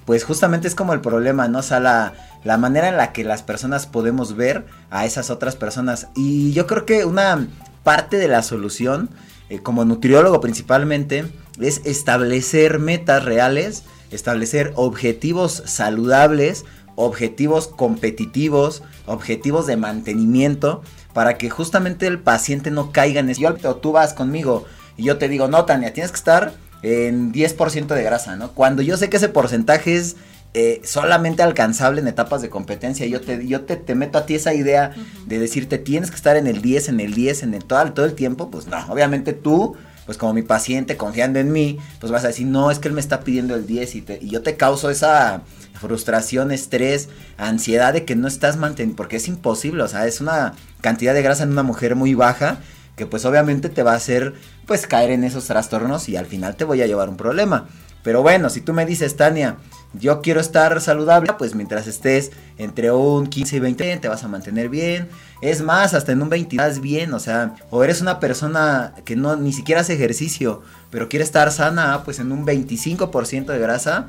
[0.05, 1.59] pues justamente es como el problema, ¿no?
[1.59, 2.13] O sea, la,
[2.43, 6.07] la manera en la que las personas podemos ver a esas otras personas.
[6.15, 7.47] Y yo creo que una
[7.83, 9.09] parte de la solución,
[9.49, 11.25] eh, como nutriólogo principalmente,
[11.59, 20.81] es establecer metas reales, establecer objetivos saludables, objetivos competitivos, objetivos de mantenimiento,
[21.13, 23.41] para que justamente el paciente no caiga en eso.
[23.41, 24.65] Yo, tú vas conmigo
[24.97, 28.51] y yo te digo, no, Tania, tienes que estar en 10% de grasa, ¿no?
[28.51, 30.15] Cuando yo sé que ese porcentaje es
[30.53, 33.05] eh, solamente alcanzable en etapas de competencia.
[33.05, 34.93] Yo te, yo te, te meto a ti esa idea
[35.25, 38.05] de decirte tienes que estar en el 10, en el 10, en el todo, todo
[38.05, 38.51] el tiempo.
[38.51, 39.75] Pues no, obviamente tú
[40.11, 42.93] pues como mi paciente confiando en mí, pues vas a decir, no, es que él
[42.93, 45.43] me está pidiendo el 10 y, yo te causo esa
[45.79, 50.51] frustración, estrés, ansiedad de que no estás manteniendo, porque es imposible, o sea, es una
[50.81, 52.57] cantidad de grasa en una mujer muy baja
[52.97, 54.33] que pues obviamente te va a hacer
[54.65, 57.69] pues caer en esos trastornos y al final te voy a llevar un problema.
[58.03, 59.59] Pero bueno, si tú me dices, Tania,
[59.93, 64.27] yo quiero estar saludable, pues mientras estés entre un 15 y 20 te vas a
[64.27, 65.09] mantener bien.
[65.41, 69.15] Es más, hasta en un 20 estás bien, o sea, o eres una persona que
[69.15, 74.07] no ni siquiera hace ejercicio, pero quiere estar sana, pues en un 25% de grasa,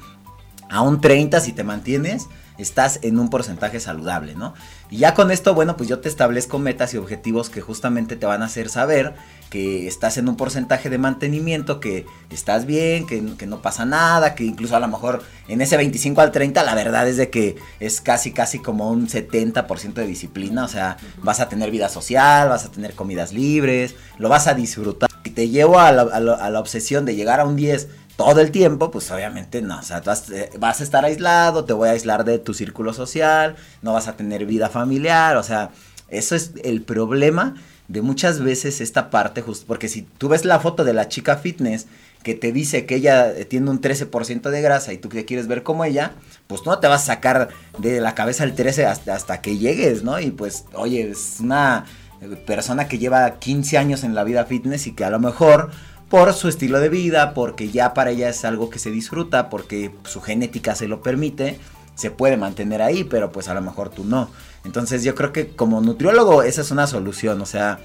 [0.70, 4.54] a un 30 si te mantienes, estás en un porcentaje saludable, ¿no?
[4.92, 8.26] Y ya con esto, bueno, pues yo te establezco metas y objetivos que justamente te
[8.26, 9.14] van a hacer saber
[9.48, 14.44] que estás en un porcentaje de mantenimiento, que estás bien, que, no pasa nada, que
[14.44, 18.02] incluso a lo mejor en ese 25 al 30 la verdad es de que es
[18.02, 22.66] casi casi como un 70% de disciplina, o sea, vas a tener vida social, vas
[22.66, 25.08] a tener comidas libres, lo vas a disfrutar.
[25.34, 28.40] te llevo a la, a la- a la obsesión de llegar a un 10 todo
[28.40, 31.88] el tiempo, pues obviamente no, o sea, vas, eh, vas a estar aislado, te voy
[31.88, 35.70] a aislar de tu círculo social, no vas a tener vida familiar, o sea,
[36.08, 37.54] eso es el problema
[37.88, 41.36] de muchas veces esta parte, justo porque si tú ves la foto de la chica
[41.36, 41.86] fitness
[42.22, 45.48] que te dice que ella eh, tiene un 13% de grasa y tú te quieres
[45.48, 46.12] ver como ella,
[46.46, 47.48] pues no te vas a sacar
[47.78, 50.20] de la cabeza el 13 hasta, hasta que llegues, ¿no?
[50.20, 51.84] Y pues, oye, es una
[52.20, 55.70] eh, persona que lleva 15 años en la vida fitness y que a lo mejor
[56.12, 59.94] por su estilo de vida, porque ya para ella es algo que se disfruta, porque
[60.04, 61.58] su genética se lo permite,
[61.94, 64.28] se puede mantener ahí, pero pues a lo mejor tú no.
[64.66, 67.78] Entonces yo creo que como nutriólogo esa es una solución, o sea,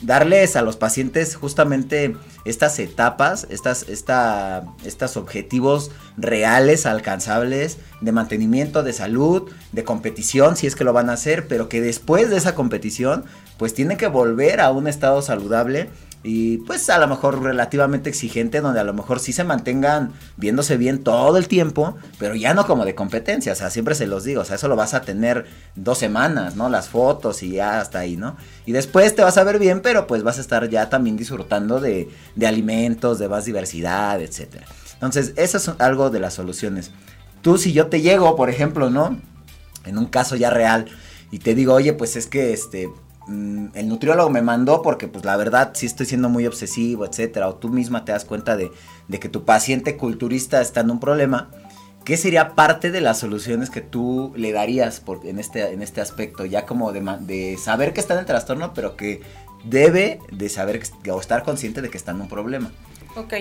[0.00, 2.16] darles a los pacientes justamente
[2.46, 10.66] estas etapas, estas, esta, estos objetivos reales, alcanzables, de mantenimiento, de salud, de competición, si
[10.66, 13.26] es que lo van a hacer, pero que después de esa competición,
[13.58, 15.90] pues tienen que volver a un estado saludable
[16.26, 20.78] y pues a lo mejor relativamente exigente, donde a lo mejor sí se mantengan viéndose
[20.78, 24.24] bien todo el tiempo, pero ya no como de competencia, o sea, siempre se los
[24.24, 25.44] digo, o sea, eso lo vas a tener
[25.76, 26.70] dos semanas, ¿no?
[26.70, 28.36] Las fotos y ya hasta ahí, ¿no?
[28.64, 31.78] Y después te vas a ver bien, pero pues vas a estar ya también disfrutando
[31.78, 34.64] de, de alimentos, de más diversidad, etcétera.
[34.94, 36.90] Entonces, eso es algo de las soluciones.
[37.42, 39.20] Tú, si yo te llego, por ejemplo, ¿no?
[39.84, 40.86] En un caso ya real,
[41.30, 42.88] y te digo, oye, pues es que este,
[43.26, 47.48] mm, el nutriólogo me mandó porque pues la verdad sí estoy siendo muy obsesivo, etcétera,
[47.48, 48.70] o tú misma te das cuenta de,
[49.20, 51.50] que tu paciente culturista está en un problema,
[52.04, 56.00] ¿qué sería parte de las soluciones que tú le darías por, en, este, en este
[56.00, 56.44] aspecto?
[56.44, 59.22] Ya como de, de saber que está en el trastorno, pero que
[59.64, 62.70] debe de saber o estar consciente de que está en un problema.
[63.16, 63.32] Ok,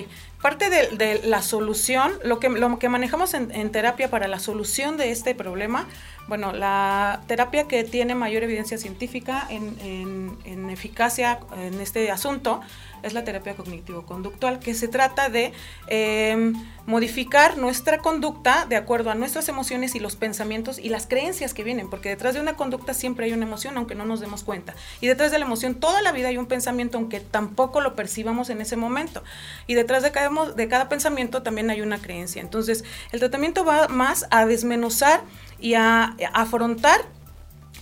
[0.41, 4.97] parte de, la solución, lo que, lo que manejamos en, en terapia para la solución
[4.97, 5.87] de este problema,
[6.27, 12.61] bueno, la terapia que tiene mayor evidencia científica en, en- en eficacia en este asunto
[13.03, 15.53] es la terapia cognitivo-conductual, que se trata de
[15.87, 16.53] eh,
[16.85, 21.63] modificar nuestra conducta de acuerdo a nuestras emociones y los pensamientos y las creencias que
[21.63, 24.73] vienen, porque detrás de una conducta siempre hay una emoción, aunque no nos demos cuenta.
[25.01, 28.49] Y detrás de la emoción toda la vida hay un pensamiento, aunque tampoco lo percibamos
[28.49, 29.23] en ese momento.
[29.67, 32.41] Y detrás de cada, de cada pensamiento también hay una creencia.
[32.41, 35.21] Entonces, el tratamiento va más a desmenuzar
[35.59, 37.01] y a afrontar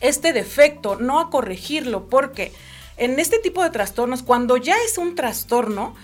[0.01, 2.51] este defecto, no a corregirlo, porque
[3.01, 5.95] en este tipo de trastornos, cuando ya es un trastorno,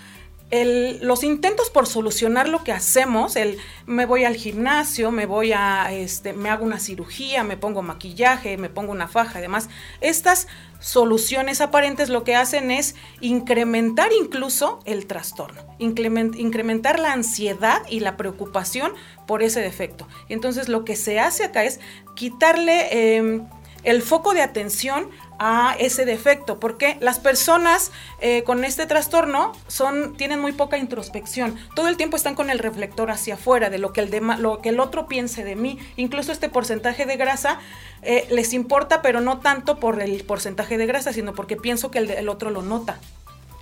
[0.49, 5.91] los intentos por solucionar lo que hacemos, el me voy al gimnasio, me voy a,
[5.91, 9.69] este, me hago una cirugía, me pongo maquillaje, me pongo una faja, además,
[10.01, 10.47] estas
[10.79, 17.99] soluciones aparentes lo que hacen es incrementar incluso el trastorno, incremen- incrementar la ansiedad y
[17.99, 18.93] la preocupación
[19.27, 20.07] por ese defecto.
[20.29, 21.79] Y entonces lo que se hace acá es
[22.15, 23.45] quitarle em,
[23.83, 30.15] el foco de atención a ese defecto, porque las personas eh, con este trastorno son,
[30.17, 31.55] tienen muy poca introspección.
[31.75, 34.61] Todo el tiempo están con el reflector hacia afuera de lo que el, dema- lo
[34.61, 35.77] que el otro piense de mí.
[35.95, 37.59] Incluso este porcentaje de grasa
[38.01, 41.99] eh, les importa, pero no tanto por el porcentaje de grasa, sino porque pienso que
[41.99, 42.99] el, el otro lo nota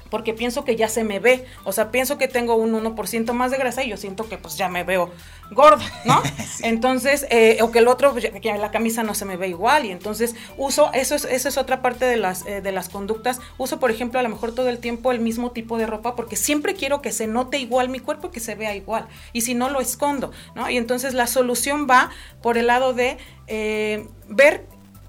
[0.09, 3.51] porque pienso que ya se me ve, o sea, pienso que tengo un 1% más
[3.51, 5.11] de grasa y yo siento que pues ya me veo
[5.51, 6.21] gordo, ¿no?
[6.61, 9.85] Entonces, eh, o que el otro, pues, que la camisa no se me ve igual
[9.85, 13.39] y entonces uso, eso es, eso es otra parte de las, eh, de las conductas,
[13.57, 16.35] uso por ejemplo a lo mejor todo el tiempo el mismo tipo de ropa porque
[16.35, 19.53] siempre quiero que se note igual mi cuerpo y que se vea igual y si
[19.53, 20.69] no lo escondo, ¿no?
[20.69, 22.09] Y entonces la solución va
[22.41, 24.65] por el lado de eh, ver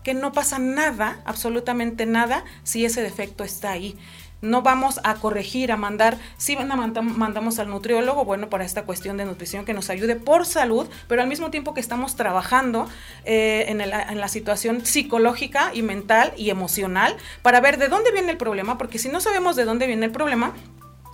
[0.07, 3.99] que no pasa nada, absolutamente nada, si ese defecto está ahí.
[4.43, 9.25] No vamos a corregir, a mandar, sí mandamos al nutriólogo, bueno, para esta cuestión de
[9.25, 12.89] nutrición que nos ayude por salud, pero al mismo tiempo que estamos trabajando
[13.25, 18.31] eh, en, en la situación psicológica y mental y emocional para ver de dónde viene
[18.31, 20.53] el problema, porque si no sabemos de dónde viene el problema,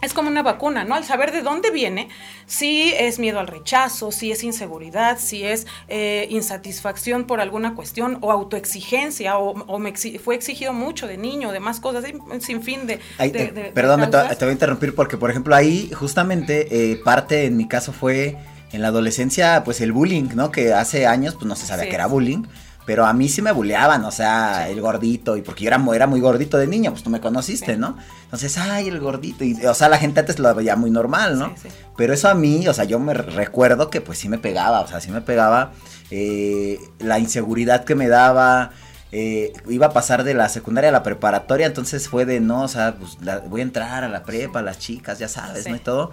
[0.02, 0.94] es como una vacuna, ¿no?
[0.96, 2.08] Al saber de dónde viene,
[2.46, 8.18] si es miedo al rechazo, si es inseguridad, si es eh, insatisfacción por alguna cuestión
[8.20, 12.40] o autoexigencia o, o me exi- fue exigido mucho de niño, de más cosas, un
[12.40, 12.98] sinfín de...
[13.18, 15.54] Ay, de- eh, de- de perdón, me te, te voy a interrumpir porque, por ejemplo,
[15.54, 18.36] ahí justamente eh, parte en mi caso fue
[18.72, 20.50] en la adolescencia, pues el bullying, ¿no?
[20.50, 21.90] Que hace años, pues no se sabía Sí.
[21.90, 22.42] que era bullying.
[22.84, 26.06] Pero a mí sí me bulleaban, o sea, el gordito, y porque yo era, era
[26.08, 27.78] muy gordito de niño, pues tú me conociste, Sí.
[27.78, 27.96] ¿no?
[28.24, 31.54] Entonces, ay, el gordito, y, o sea, la gente antes lo veía muy normal, ¿no?
[31.62, 31.68] Sí.
[31.96, 34.88] Pero eso a mí, o sea, yo me recuerdo que pues sí me pegaba, o
[34.88, 35.70] sea, sí me pegaba
[36.10, 38.70] eh, la inseguridad que me daba.
[39.14, 42.68] eh, iba a pasar de la secundaria a la preparatoria, entonces fue de no, o
[42.68, 45.68] sea, pues la- voy a entrar a la prepa, las chicas, ya sabes.
[45.68, 45.76] ¿no?
[45.76, 46.12] Y todo.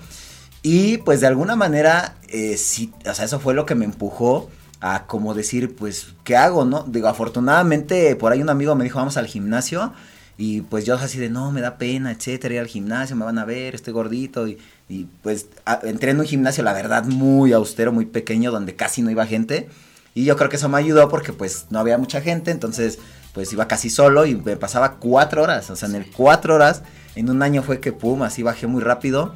[0.63, 4.49] Y pues de alguna manera, eh, sí, o sea, eso fue lo que me empujó
[4.81, 6.83] a como decir, pues, ¿qué hago, no?
[6.83, 9.93] Digo, afortunadamente, por ahí un amigo me dijo, vamos al gimnasio.
[10.37, 13.37] Y pues yo así de, no, me da pena, etcétera, ir al gimnasio, me van
[13.39, 14.47] a ver, estoy gordito.
[14.47, 15.47] Y, y pues
[15.83, 19.67] entré en un gimnasio, la verdad, muy austero, muy pequeño, donde casi no iba gente.
[20.15, 22.99] Y yo creo que eso me ayudó porque pues no había mucha gente, entonces
[23.33, 25.69] pues iba casi solo y me pasaba cuatro horas.
[25.69, 26.83] O sea, en el cuatro horas,
[27.15, 29.35] en un año fue que pum, así bajé muy rápido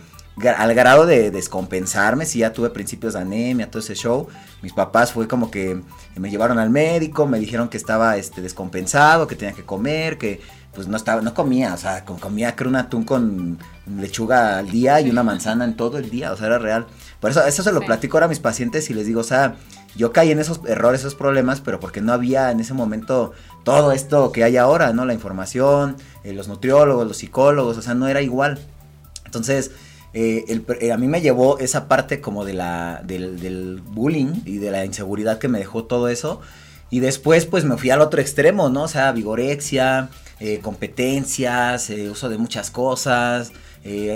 [0.57, 4.27] al grado de descompensarme, si ya tuve principios de anemia, todo ese show.
[4.61, 5.81] Mis papás fue como que
[6.15, 10.41] me llevaron al médico, me dijeron que estaba este descompensado, que tenía que comer, que
[10.73, 14.99] pues no estaba, no comía, o sea, comía creo un atún con lechuga al día
[15.01, 16.87] y una manzana en todo el día, o sea, era real.
[17.19, 19.55] Por eso, eso se lo platico ahora a mis pacientes y les digo, o sea,
[19.95, 23.91] yo caí en esos errores, esos problemas, pero porque no había en ese momento todo
[23.91, 25.05] esto que hay ahora, ¿no?
[25.05, 28.59] La información, eh, los nutriólogos, los psicólogos, o sea, no era igual.
[29.25, 29.71] Entonces,
[30.13, 34.71] eh, eh, a mí me llevó esa parte como de la, del, bullying y de
[34.71, 36.41] la inseguridad que me dejó todo eso.
[36.89, 38.83] Y después pues me fui al otro extremo, ¿no?
[38.83, 43.51] O sea, vigorexia, eh, competencias, uso de muchas cosas,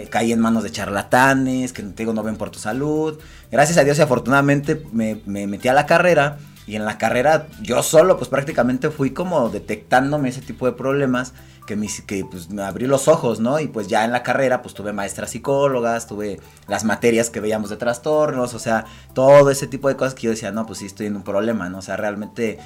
[0.10, 3.19] caí en manos de charlatanes que te digo no ven por tu salud.
[3.51, 7.47] Gracias a Dios y afortunadamente me, me metí a la carrera y en la carrera
[7.62, 11.34] yo solo pues prácticamente fui como detectándome ese tipo de problemas
[11.65, 13.60] que, mis, que pues, me abrí los ojos, ¿no?
[13.60, 17.69] Y pues ya en la carrera, pues tuve maestras psicólogas, tuve las materias que veíamos
[17.69, 20.86] de trastornos, o sea, todo ese tipo de cosas que yo decía, no, pues sí
[20.86, 21.80] estoy en un problema, ¿no?
[21.80, 22.58] O sea, realmente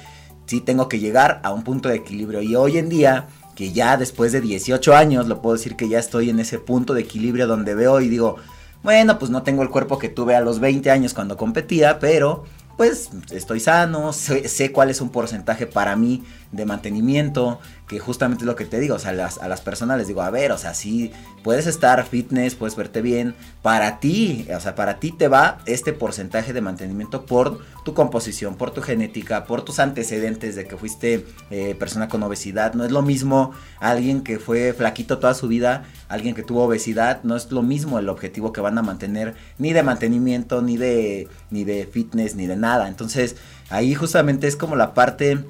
[0.46, 2.42] sí tengo que llegar a un punto de equilibrio.
[2.42, 5.98] Y hoy en día, que ya después de 18 años, lo puedo decir que ya
[5.98, 8.36] estoy en ese punto de equilibrio donde veo y digo,
[8.82, 12.44] bueno, pues no tengo el cuerpo que tuve a los 20 años cuando competía, pero
[12.82, 17.60] pues estoy sano, sé, sé, cuál es un porcentaje para mí de mantenimiento,
[17.92, 20.30] que justamente es lo que te digo, o sea, a las personas les digo, a
[20.30, 24.98] ver, o sea, sí, puedes estar fitness, puedes verte bien, para ti, o sea, para
[24.98, 29.78] ti te va este porcentaje de mantenimiento por tu composición, por tu genética, por tus
[29.78, 34.72] antecedentes de que fuiste eh, persona con obesidad, no es lo mismo alguien que fue
[34.72, 38.62] flaquito toda su vida, alguien que tuvo obesidad, no es lo mismo el objetivo que
[38.62, 43.36] van a mantener, ni de mantenimiento, ni de, ni de fitness, ni de nada, entonces
[43.68, 45.44] ahí justamente es como la parte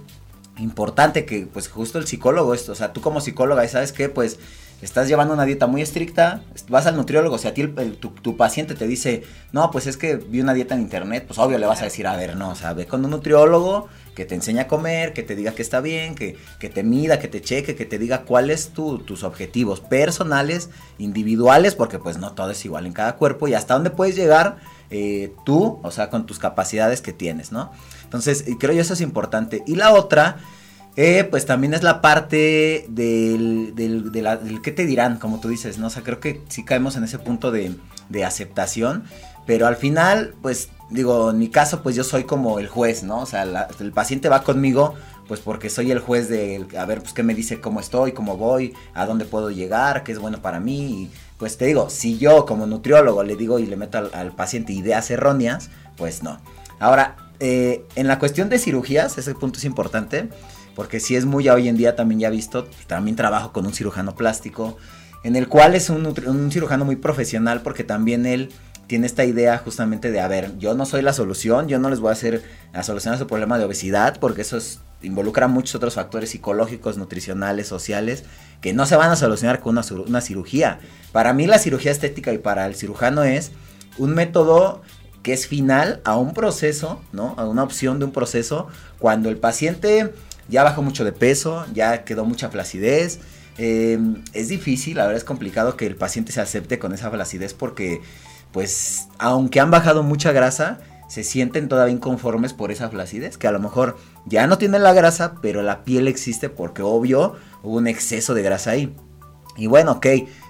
[0.58, 4.08] importante que pues justo el psicólogo esto, o sea, tú como psicóloga, ¿sabes qué?
[4.08, 4.38] Pues
[4.82, 8.88] estás llevando una dieta muy estricta, vas al nutriólogo, si a ti tu, paciente te
[8.88, 11.84] dice, no, pues es que vi una dieta en internet, pues obvio le vas a
[11.84, 15.12] decir, a ver, no, o sea, ve con un nutriólogo que te enseña a comer,
[15.12, 17.98] que te diga que está bien, que, que te mida, que te cheque, que te
[17.98, 23.16] diga cuáles tu, tus objetivos personales, individuales, porque pues no todo es igual en cada
[23.16, 24.56] cuerpo y hasta dónde puedes llegar
[24.94, 27.72] eh, tú, o sea, con tus capacidades que tienes, ¿no?
[28.04, 29.64] Entonces, creo yo eso es importante.
[29.66, 30.36] Y la otra,
[30.96, 35.78] eh, pues también es la parte del, del, del, qué te dirán, como tú dices,
[35.78, 35.86] ¿no?
[35.86, 37.74] O sea, creo que sí caemos en ese punto de,
[38.10, 39.04] de aceptación,
[39.46, 43.20] pero al final, pues digo, en mi caso, pues yo soy como el juez, ¿no?
[43.20, 43.44] O sea,
[43.80, 44.94] el paciente va conmigo,
[45.26, 48.36] pues porque soy el juez de, a ver, pues qué me dice cómo estoy, cómo
[48.36, 51.04] voy, a dónde puedo llegar, qué es bueno para mí.
[51.04, 54.72] Y pues te digo, si yo como nutriólogo le digo y le meto al, paciente
[54.72, 56.40] ideas erróneas, pues no.
[56.78, 60.28] Ahora, eh, en la cuestión de cirugías, ese punto es importante,
[60.74, 64.14] porque si es muy hoy en día también ya visto, también trabajo con un cirujano
[64.14, 64.76] plástico,
[65.24, 68.50] en el cual es un cirujano muy profesional, porque también él
[68.92, 71.98] tiene esta idea justamente de, a ver, yo no soy la solución, yo no les
[71.98, 72.42] voy a hacer
[72.74, 74.58] la solución a su problema de obesidad, porque eso
[75.00, 78.24] involucra muchos otros factores psicológicos, nutricionales, sociales,
[78.60, 80.78] que no se van a solucionar con una, una cirugía.
[81.10, 83.52] Para mí la cirugía estética y para el cirujano es
[83.96, 84.82] un método
[85.22, 87.34] que es final a un proceso, ¿no?
[87.38, 90.12] A una opción de un proceso cuando el paciente
[90.50, 93.20] ya bajó mucho de peso, ya quedó mucha flacidez.
[93.56, 93.98] Eh,
[94.34, 98.02] es difícil, la verdad es complicado que el paciente se acepte con esa flacidez porque,
[98.52, 103.52] pues, aunque han bajado mucha grasa, se sienten todavía inconformes por esa flacidez, que a
[103.52, 107.86] lo mejor ya no tienen la grasa, pero la piel existe porque obvio hubo un
[107.86, 108.94] exceso de grasa ahí.
[109.56, 110.06] Y bueno, ok,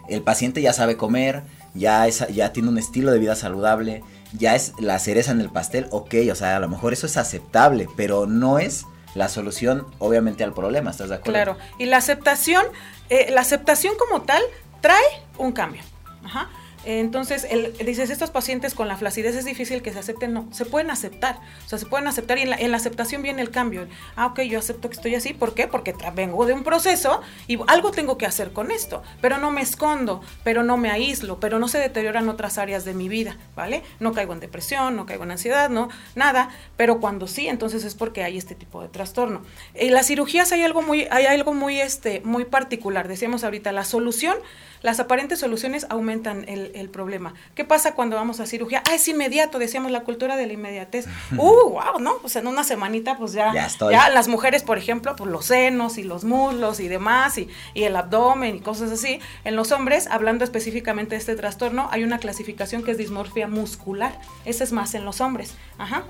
[0.09, 1.43] el paciente ya sabe comer,
[1.75, 5.87] ya, ya tiene un estilo de vida saludable, ya es la cereza en el pastel,
[5.91, 10.45] ok, o sea, a lo mejor eso es aceptable, pero no es la solución, obviamente,
[10.45, 11.33] al problema, ¿estás de acuerdo?
[11.33, 12.65] Claro, y la aceptación,
[13.11, 14.43] eh, la aceptación como tal
[14.81, 15.03] trae
[15.39, 15.83] un cambio.
[16.25, 16.49] Ajá.
[16.85, 20.65] Entonces, el, dices, estos pacientes con la flacidez es difícil que se acepten, no, se
[20.65, 23.87] pueden aceptar, o sea, se pueden aceptar y en la, aceptación viene el cambio.
[24.17, 25.69] Ah, ok, yo acepto que estoy así, ¿por qué?
[25.69, 29.61] Porque vengo de un proceso y algo tengo que hacer con esto, pero no me
[29.61, 33.83] escondo, pero no me aíslo, pero no se deterioran otras áreas de mi vida, ¿vale?
[34.01, 37.95] No caigo en depresión, no caigo en ansiedad, no, nada, pero cuando sí, entonces es
[37.95, 39.43] porque hay este tipo de trastorno.
[39.75, 43.85] En las cirugías hay algo muy, hay algo muy, este, muy particular, decíamos ahorita, la
[43.85, 44.37] solución
[44.83, 47.35] las aparentes soluciones aumentan el, el, problema.
[47.55, 48.83] ¿Qué pasa cuando vamos a cirugía?
[48.89, 51.07] Ah, es inmediato, decíamos la cultura de la inmediatez.
[51.33, 52.19] Uh, wow, ¿no?
[52.19, 56.05] Pues en una semanita, pues ya, ya, las mujeres, por ejemplo, pues los senos y
[56.05, 59.19] los muslos y demás, y, y el abdomen y cosas así.
[59.45, 64.21] En los hombres, hablando específicamente de este trastorno, hay una clasificación que es dismorfia muscular.
[64.45, 65.55] Ese es más en los hombres.
[65.79, 66.05] Ajá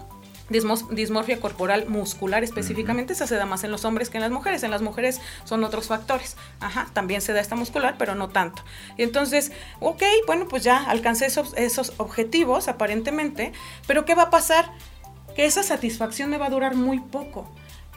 [0.49, 4.63] dismorfia corporal muscular específicamente, esa se da más en los hombres que en las mujeres.
[4.63, 6.37] En las mujeres son otros factores.
[6.61, 8.63] Ajá, también se da esta muscular, pero no tanto.
[8.97, 13.53] Y entonces, ok, bueno, pues ya alcancé esos, esos objetivos aparentemente,
[13.87, 14.73] pero ¿qué va a pasar?
[15.35, 17.51] Que esa satisfacción me va a durar muy poco.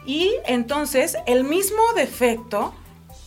[0.06, 2.74] Y entonces el mismo defecto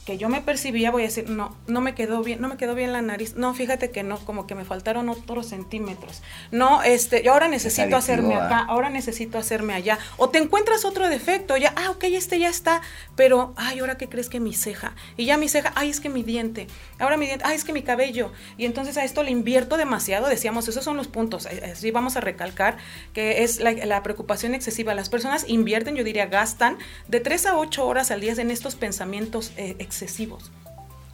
[0.08, 2.74] que yo me percibía, voy a decir, no, no me quedó bien, no me quedó
[2.74, 3.34] bien la nariz.
[3.36, 6.22] No, fíjate que no, como que me faltaron otros centímetros.
[6.50, 9.98] No, este, yo ahora necesito hacerme acá, ahora necesito hacerme allá.
[10.16, 12.80] O te encuentras otro defecto, ya, ah, ok, este ya está,
[13.16, 14.94] pero, ay, ahora qué crees que mi ceja.
[15.18, 16.68] Y ya mi ceja, ay, es que mi diente.
[16.98, 18.32] Ahora mi diente, ay, es que mi cabello.
[18.56, 21.44] Y entonces a esto le invierto demasiado, decíamos, esos son los puntos.
[21.44, 22.78] Eh, así vamos a recalcar
[23.12, 24.94] que es la, preocupación excesiva.
[24.94, 26.78] Las personas invierten, yo diría, gastan
[27.08, 30.50] de 3 a 8 horas al día en estos pensamientos eh, excesivos excesivos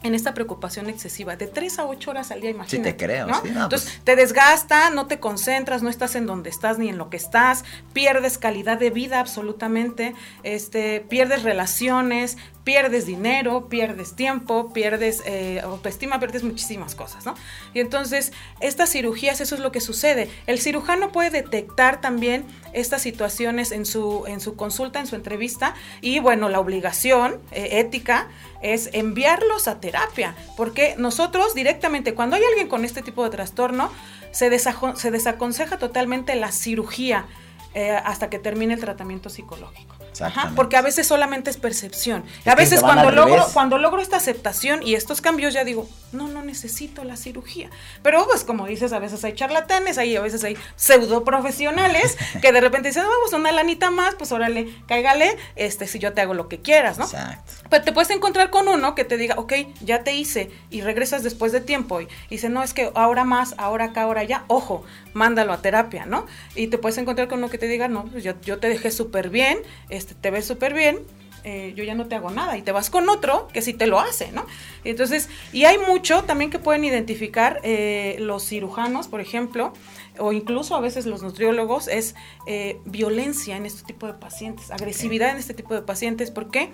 [0.05, 2.89] en esta preocupación excesiva, de 3 a 8 horas al día, imagínate.
[2.89, 3.25] Sí, te creo.
[3.25, 3.41] ¿no?
[3.43, 7.09] Entonces, pues te desgasta, no te concentras, no estás en donde estás ni en lo
[7.09, 10.13] que estás, pierdes calidad de vida absolutamente,
[10.43, 17.35] este, pierdes relaciones, pierdes dinero, pierdes tiempo, pierdes eh, autoestima, pierdes muchísimas cosas, ¿no?
[17.75, 20.29] Y entonces, estas cirugías, eso es lo que sucede.
[20.47, 22.43] El cirujano puede detectar también
[22.73, 27.79] estas situaciones en su, en su consulta, en su entrevista, y bueno, la obligación eh,
[27.79, 28.27] ética
[28.63, 33.91] es enviarlos a terapia, porque nosotros directamente, cuando hay alguien con este tipo de trastorno,
[34.31, 37.27] se, se desaconseja totalmente la cirugía
[37.75, 39.94] eh, hasta que termine el tratamiento psicológico.
[40.21, 42.23] Ajá, porque a veces solamente es percepción.
[42.45, 46.41] a veces cuando logro, cuando logro esta aceptación y estos cambios ya digo, no, no
[46.41, 47.69] necesito la cirugía.
[48.01, 52.51] Pero pues como dices, a veces hay charlatanes, hay, a veces hay pseudo profesionales que
[52.51, 56.33] de repente dicen, vamos, una lanita más, pues órale, cáigale, este, si yo te hago
[56.33, 57.05] lo que quieras, ¿no?
[57.05, 57.53] Exacto.
[57.69, 61.23] Pero te puedes encontrar con uno que te diga, ok, ya te hice y regresas
[61.23, 64.83] después de tiempo y, dice, no, es que ahora más, ahora acá, ahora ya, ojo,
[65.13, 66.25] mándalo a terapia, ¿no?
[66.55, 68.91] Y te puedes encontrar con uno que te diga, no, pues yo, yo te dejé
[68.91, 69.59] súper bien,
[69.89, 70.99] este, te ves súper bien,
[71.47, 73.85] eh, yo ya no te hago nada y te vas con otro que sí te
[73.85, 74.47] lo hace, ¿no?
[74.83, 79.71] Entonces, y hay mucho también que pueden identificar eh, los cirujanos, por ejemplo,
[80.17, 82.15] o incluso a veces los nutriólogos, es
[82.47, 86.31] eh, violencia en este tipo de pacientes, agresividad en este tipo de pacientes.
[86.31, 86.71] ¿Por qué?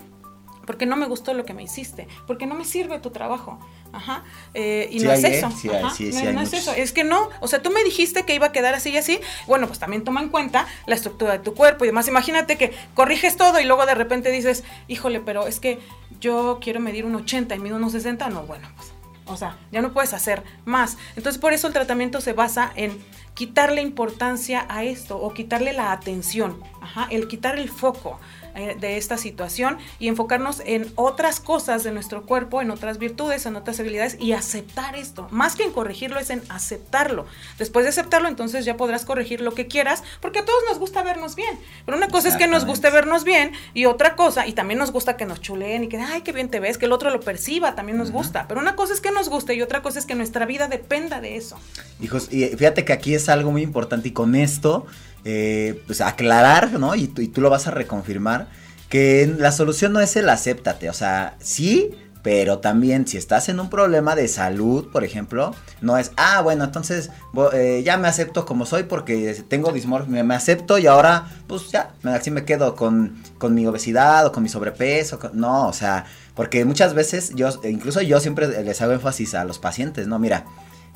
[0.66, 3.60] Porque no me gustó lo que me hiciste, porque no me sirve tu trabajo.
[3.92, 4.24] Ajá.
[4.54, 5.50] Eh, y no es eso.
[5.50, 6.74] no, es eso.
[6.74, 7.30] Es que no.
[7.40, 9.20] O sea, tú me dijiste que iba a quedar así y así.
[9.48, 12.08] Bueno, pues también toma en cuenta la estructura de tu cuerpo y demás.
[12.08, 15.80] Imagínate que corriges todo y luego de repente dices, híjole, pero es que
[16.20, 18.30] yo quiero medir un 80 y mido unos 60.
[18.30, 18.92] No, bueno, pues.
[19.26, 20.98] O sea, ya no puedes hacer más.
[21.16, 23.02] Entonces, por eso el tratamiento se basa en
[23.34, 28.20] quitarle importancia a esto o quitarle la atención, ajá, el quitar el foco.
[28.54, 33.46] Eh, de esta situación y enfocarnos en otras cosas de nuestro cuerpo, en otras virtudes,
[33.46, 35.30] en otras habilidades y aceptar esto.
[35.32, 37.26] Más que en corregirlo es en aceptarlo.
[37.58, 41.02] Después de aceptarlo, entonces ya podrás corregir lo que quieras, porque a todos nos gusta
[41.02, 41.58] vernos bien.
[41.86, 44.92] Pero una cosa es que nos guste vernos bien y otra cosa, y también nos
[44.92, 47.22] gusta que nos chuleen y que, ay, qué bien te ves, que el otro lo
[47.22, 48.48] perciba, también nos gusta.
[48.50, 51.22] Pero una cosa es que nos guste y otra cosa es que nuestra vida dependa
[51.22, 51.58] de eso.
[52.02, 54.88] Hijos, y fíjate que aquí es algo muy importante y con esto
[55.24, 56.96] eh, pues aclarar, ¿no?
[56.96, 58.48] Y, tú lo vas a reconfirmar,
[58.90, 61.92] que la solución no es el acéptate, o sea, sí,
[62.24, 66.64] pero también si estás en un problema de salud, por ejemplo, no es, ah, bueno,
[66.64, 67.10] entonces
[67.54, 71.94] eh, ya me acepto como soy porque tengo dismorfia, me, acepto y ahora, pues ya,
[72.04, 75.20] así me quedo con, con mi obesidad o con mi sobrepeso.
[75.34, 76.06] no, o sea,
[76.36, 80.46] porque muchas veces yo, incluso yo siempre les hago énfasis a los pacientes, no, mira,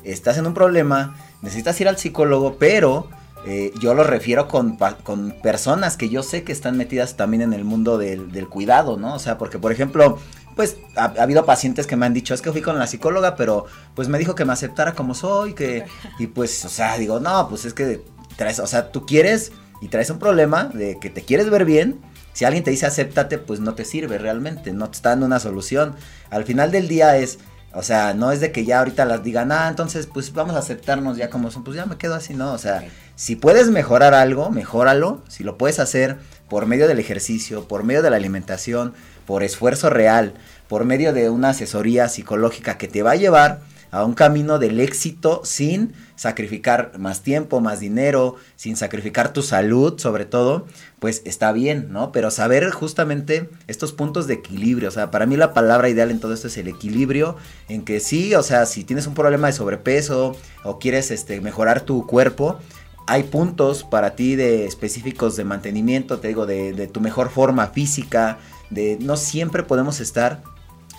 [0.04, 3.08] estás en un problema, necesitas ir al psicólogo, pero
[3.48, 7.52] eh, yo lo refiero con, con, personas que yo sé que están metidas también en
[7.52, 9.14] el mundo del, cuidado, ¿no?
[9.14, 10.18] O sea, porque por ejemplo,
[10.56, 13.66] pues ha, habido pacientes que me han dicho, es que fui con la psicóloga, pero
[13.94, 15.84] pues me dijo que me aceptara como soy, que,
[16.18, 18.02] y pues, o sea, digo, no, pues es que
[18.36, 22.00] traes, o sea, tú quieres y traes un problema de que te quieres ver bien.
[22.32, 25.38] Si alguien te dice acéptate, pues no te sirve realmente, no te está dando una
[25.38, 25.94] solución.
[26.30, 27.38] Al final del día es,
[27.72, 30.58] o sea, no es de que ya ahorita las digan, ah, entonces pues vamos a
[30.58, 32.82] aceptarnos ya como son, pues ya me quedo así, no, o sea,
[33.16, 35.22] si puedes mejorar algo, mejóralo.
[35.26, 38.92] Si lo puedes hacer por medio del ejercicio, por medio de la alimentación,
[39.26, 40.34] por esfuerzo real,
[40.68, 43.60] por medio de una asesoría psicológica que te va a llevar
[43.90, 49.98] a un camino del éxito sin sacrificar más tiempo, más dinero, sin sacrificar tu salud
[49.98, 50.66] sobre todo,
[50.98, 52.12] pues está bien, ¿no?
[52.12, 56.20] Pero saber justamente estos puntos de equilibrio, o sea, para mí la palabra ideal en
[56.20, 57.36] todo esto es el equilibrio,
[57.68, 61.82] en que sí, o sea, si tienes un problema de sobrepeso o quieres este, mejorar
[61.82, 62.58] tu cuerpo,
[63.06, 68.38] hay puntos para ti de específicos de mantenimiento, te digo, de, tu mejor forma física,
[68.70, 70.42] de no siempre podemos estar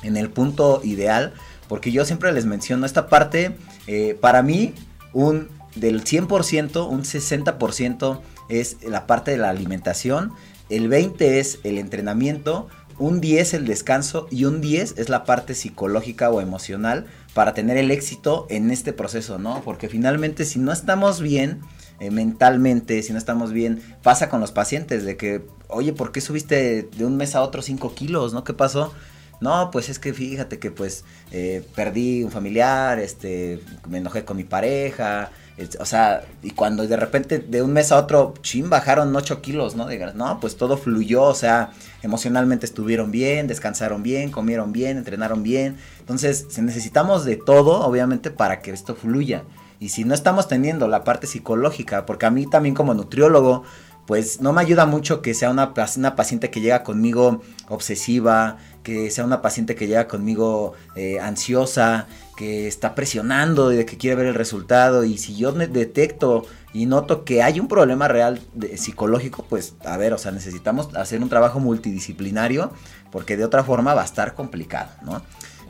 [0.03, 1.33] en el punto ideal,
[1.67, 4.73] porque yo siempre les menciono esta parte, eh, para mí,
[5.11, 10.31] un del 100%, un 60% es la parte de la alimentación,
[10.69, 15.53] el 20% es el entrenamiento, un 10 el descanso y un 10 es la parte
[15.53, 19.61] psicológica o emocional para tener el éxito en este proceso, ¿no?
[19.63, 21.61] Porque finalmente si no estamos bien,
[21.99, 26.21] eh, mentalmente, si no estamos bien, pasa con los pacientes de que, oye, ¿por qué
[26.21, 28.33] subiste de un mes a otro 5 kilos?
[28.33, 28.43] ¿No?
[28.43, 28.93] ¿Qué pasó?
[29.39, 34.35] No, pues es que fíjate que pues eh, perdí un familiar, este, me enojé con
[34.35, 35.31] mi pareja,
[35.79, 39.75] o sea, y cuando de repente de un mes a otro, chin, bajaron 8 kilos,
[39.75, 39.87] ¿no?
[39.87, 41.71] Digas, no, pues todo fluyó, o sea,
[42.03, 45.77] emocionalmente estuvieron bien, descansaron bien, comieron bien, entrenaron bien.
[45.99, 49.43] Entonces, necesitamos de todo, obviamente, para que esto fluya.
[49.79, 53.63] Y si no estamos teniendo la parte psicológica, porque a mí también como nutriólogo,
[54.07, 59.11] pues no me ayuda mucho que sea una, una paciente que llega conmigo obsesiva, que
[59.11, 62.07] sea una paciente que llega conmigo eh, ansiosa,
[62.37, 65.03] que está presionando y de que quiere ver el resultado.
[65.03, 69.97] Y si yo detecto y noto que hay un problema real de, psicológico, pues a
[69.97, 72.71] ver, o sea, necesitamos hacer un trabajo multidisciplinario
[73.11, 75.21] porque de otra forma va a estar complicado, ¿no?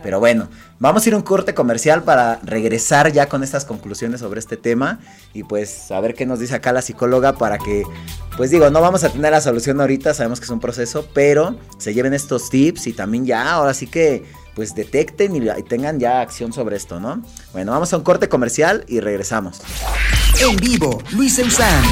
[0.04, 0.48] Pero bueno,
[0.80, 4.58] vamos a ir a un corte comercial para regresar ya con estas conclusiones sobre este
[4.58, 5.00] tema
[5.34, 7.84] y pues a ver qué nos dice acá la psicóloga para que,
[8.36, 11.58] pues digo, no vamos a tener la solución ahorita, sabemos que es un proceso, pero
[11.78, 14.26] se lleven estos tips y también ya, ahora sí que
[14.56, 17.22] pues detecten y, y tengan ya acción sobre esto, ¿no?
[17.54, 19.62] Bueno, vamos a un corte comercial y regresamos.
[20.40, 21.84] En vivo, Luis Eusán.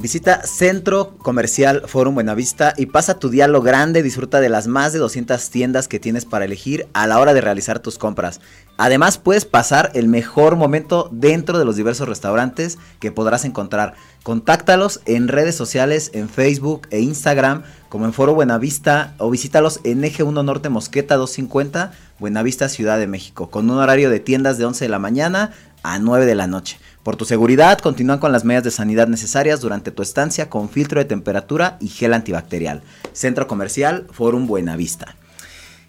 [0.00, 4.94] Visita Centro Comercial Forum Buenavista y pasa tu día lo grande, disfruta de las más
[4.94, 8.40] de 200 tiendas que tienes para elegir a la hora de realizar tus compras.
[8.78, 13.92] Además puedes pasar el mejor momento dentro de los diversos restaurantes que podrás encontrar.
[14.22, 20.02] Contáctalos en redes sociales, en Facebook e Instagram como en Foro Buenavista o visítalos en
[20.02, 24.64] Eje 1 Norte Mosqueta 250, Buenavista, Ciudad de México, con un horario de tiendas de
[24.64, 26.78] 11 de la mañana a 9 de la noche.
[27.02, 31.00] Por tu seguridad, continúan con las medidas de sanidad necesarias durante tu estancia con filtro
[31.00, 32.82] de temperatura y gel antibacterial.
[33.12, 35.16] Centro Comercial Forum Buenavista.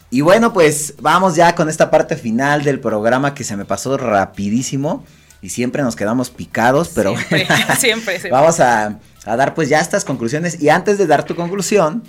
[0.10, 3.98] Y bueno, pues vamos ya con esta parte final del programa que se me pasó
[3.98, 5.06] rapidísimo
[5.42, 7.48] y siempre nos quedamos picados, pero siempre,
[7.80, 10.62] siempre, vamos a, dar pues ya estas conclusiones.
[10.62, 12.04] Y antes de dar tu conclusión,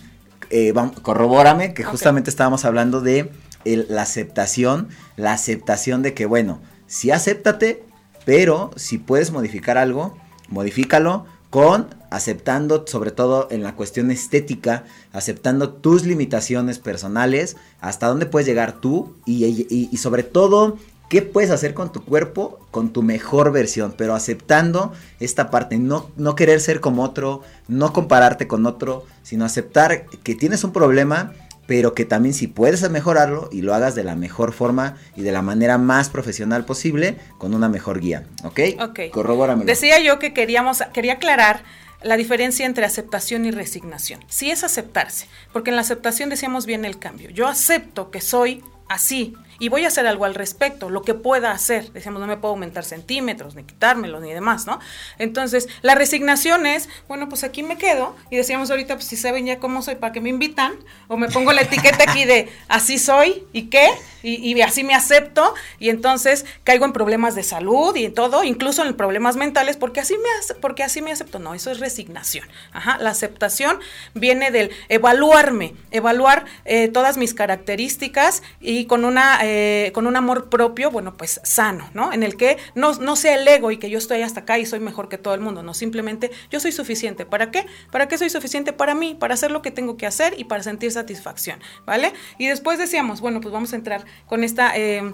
[0.51, 0.73] eh,
[1.03, 3.33] corrobórame que justamente estábamos hablando de
[3.65, 7.85] la aceptación, la aceptación de que bueno, si acéptate,
[8.25, 10.17] pero si puedes modificar algo,
[10.49, 18.27] modifícalo con aceptando sobre todo en la cuestión estética, aceptando tus limitaciones personales, hasta dónde
[18.27, 23.53] puedes llegar tú y, sobre todo qué puedes hacer con tu cuerpo, con tu mejor
[23.53, 29.05] versión, pero aceptando esta parte, no, no querer ser como otro, no compararte con otro,
[29.23, 31.33] sino aceptar que tienes un problema
[31.73, 35.33] pero que también si puedes mejorarlo y lo hagas de la mejor forma y de
[35.33, 38.61] la manera más profesional posible con una mejor guía, ¿ok?
[38.79, 39.01] Ok.
[39.11, 39.65] Corrobórame.
[39.65, 41.63] Decía yo que queríamos, quería aclarar
[42.03, 44.21] la diferencia entre aceptación y resignación.
[44.29, 47.31] Sí es aceptarse, porque en la aceptación decíamos bien el cambio.
[47.31, 51.53] Yo acepto que soy así y voy a hacer algo al respecto, lo que pueda
[51.53, 51.93] hacer.
[51.93, 54.81] Decíamos, no me puedo aumentar centímetros, ni quitármelos, ni demás, ¿no?
[55.19, 59.47] Entonces, la resignación es, bueno, pues aquí me quedo y decíamos ahorita, pues si saben
[59.47, 60.73] ya cómo soy, ¿para que me invitan?
[61.07, 63.89] O me pongo la etiqueta aquí de así soy y qué,
[64.23, 68.85] y, así me acepto y entonces caigo en problemas de salud y en todo, incluso
[68.85, 71.39] en problemas mentales, porque así me, porque así me acepto.
[71.39, 72.49] No, eso es resignación.
[72.73, 73.79] Ajá, la aceptación
[74.15, 79.41] viene del evaluarme, evaluar eh, todas mis características y con una...
[79.43, 82.13] Eh, con un amor propio, bueno, pues sano, ¿no?
[82.13, 84.67] En el que no, no sea el ego y que yo estoy hasta acá y
[84.67, 87.27] soy mejor que todo el mundo, no, simplemente yo soy suficiente.
[87.27, 87.67] ¿Para qué?
[87.91, 88.73] ¿Para qué soy suficiente?
[88.73, 92.13] Para mí, para hacer lo que tengo que hacer y para sentir satisfacción, ¿vale?
[92.39, 95.13] Y después decíamos, bueno, pues vamos a entrar con esta eh,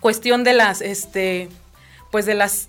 [0.00, 1.48] cuestión de las, este,
[2.10, 2.68] pues de las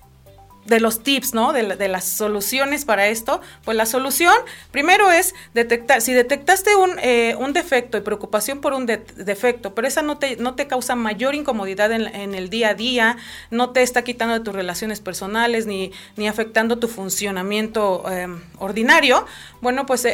[0.66, 1.54] de los tips, ¿no?
[1.54, 4.34] De, de, las soluciones para esto, pues la solución
[4.72, 9.88] primero es detectar, si detectaste un, eh, un defecto y preocupación por un defecto, pero
[9.88, 13.18] esa no te, no te causa mayor incomodidad en, en, el día a día,
[13.52, 19.26] no te está quitando de tus relaciones personales ni, ni afectando tu funcionamiento eh, ordinario,
[19.62, 20.06] bueno, pues...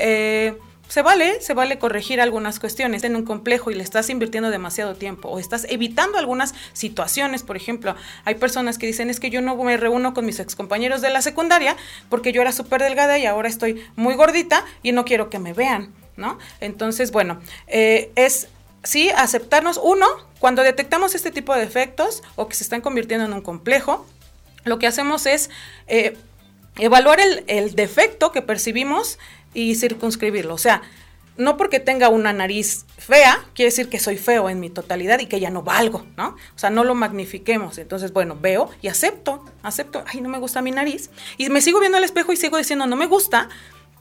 [0.91, 4.93] se vale, se vale corregir algunas cuestiones en un complejo y le estás invirtiendo demasiado
[4.93, 9.39] tiempo o estás evitando algunas situaciones, por ejemplo, hay personas que dicen es que yo
[9.39, 11.77] no me reúno con mis excompañeros de la secundaria
[12.09, 15.53] porque yo era súper delgada y ahora estoy muy gordita y no quiero que me
[15.53, 16.37] vean, ¿no?
[16.59, 18.49] Entonces, bueno, eh, es
[18.83, 20.05] sí aceptarnos, uno,
[20.39, 24.05] cuando detectamos este tipo de defectos o que se están convirtiendo en un complejo,
[24.65, 25.51] lo que hacemos es
[25.87, 26.17] eh,
[26.79, 29.19] evaluar el, el defecto que percibimos
[29.53, 30.53] y circunscribirlo.
[30.53, 30.81] O sea,
[31.37, 35.25] no porque tenga una nariz fea, quiere decir que soy feo en mi totalidad y
[35.25, 36.35] que ya no valgo, ¿no?
[36.55, 37.77] O sea, no lo magnifiquemos.
[37.77, 41.09] Entonces, bueno, veo y acepto, acepto, ay, no me gusta mi nariz.
[41.37, 43.49] Y me sigo viendo al espejo y sigo diciendo, no me gusta,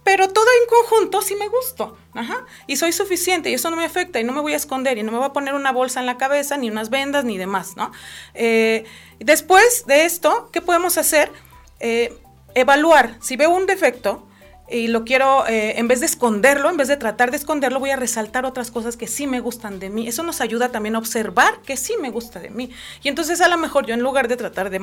[0.02, 1.96] pero todo en conjunto sí me gusto.
[2.14, 2.44] Ajá.
[2.66, 5.02] Y soy suficiente y eso no me afecta y no me voy a esconder y
[5.02, 7.76] no me voy a poner una bolsa en la cabeza, ni unas vendas, ni demás,
[7.76, 7.92] ¿no?
[8.34, 8.84] Eh,
[9.18, 11.30] después de esto, ¿qué podemos hacer?
[11.78, 12.12] Eh,
[12.54, 13.16] evaluar.
[13.20, 14.26] Si veo un defecto,
[14.70, 17.90] y lo quiero, eh, en vez de esconderlo, en vez de tratar de esconderlo, voy
[17.90, 20.06] a resaltar otras cosas que sí me gustan de mí.
[20.06, 22.70] Eso nos ayuda también a observar que sí me gusta de mí.
[23.02, 24.78] Y entonces a lo mejor yo en lugar de tratar de,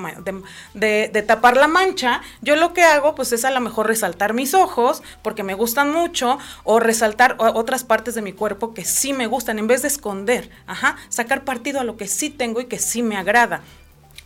[0.74, 4.34] de, de, tapar la mancha, yo lo que hago pues es a lo mejor resaltar
[4.34, 9.14] mis ojos porque me gustan mucho o resaltar otras partes de mi cuerpo que sí
[9.14, 12.66] me gustan en vez de esconder, ajá, sacar partido a lo que sí tengo y
[12.66, 13.62] que sí me agrada.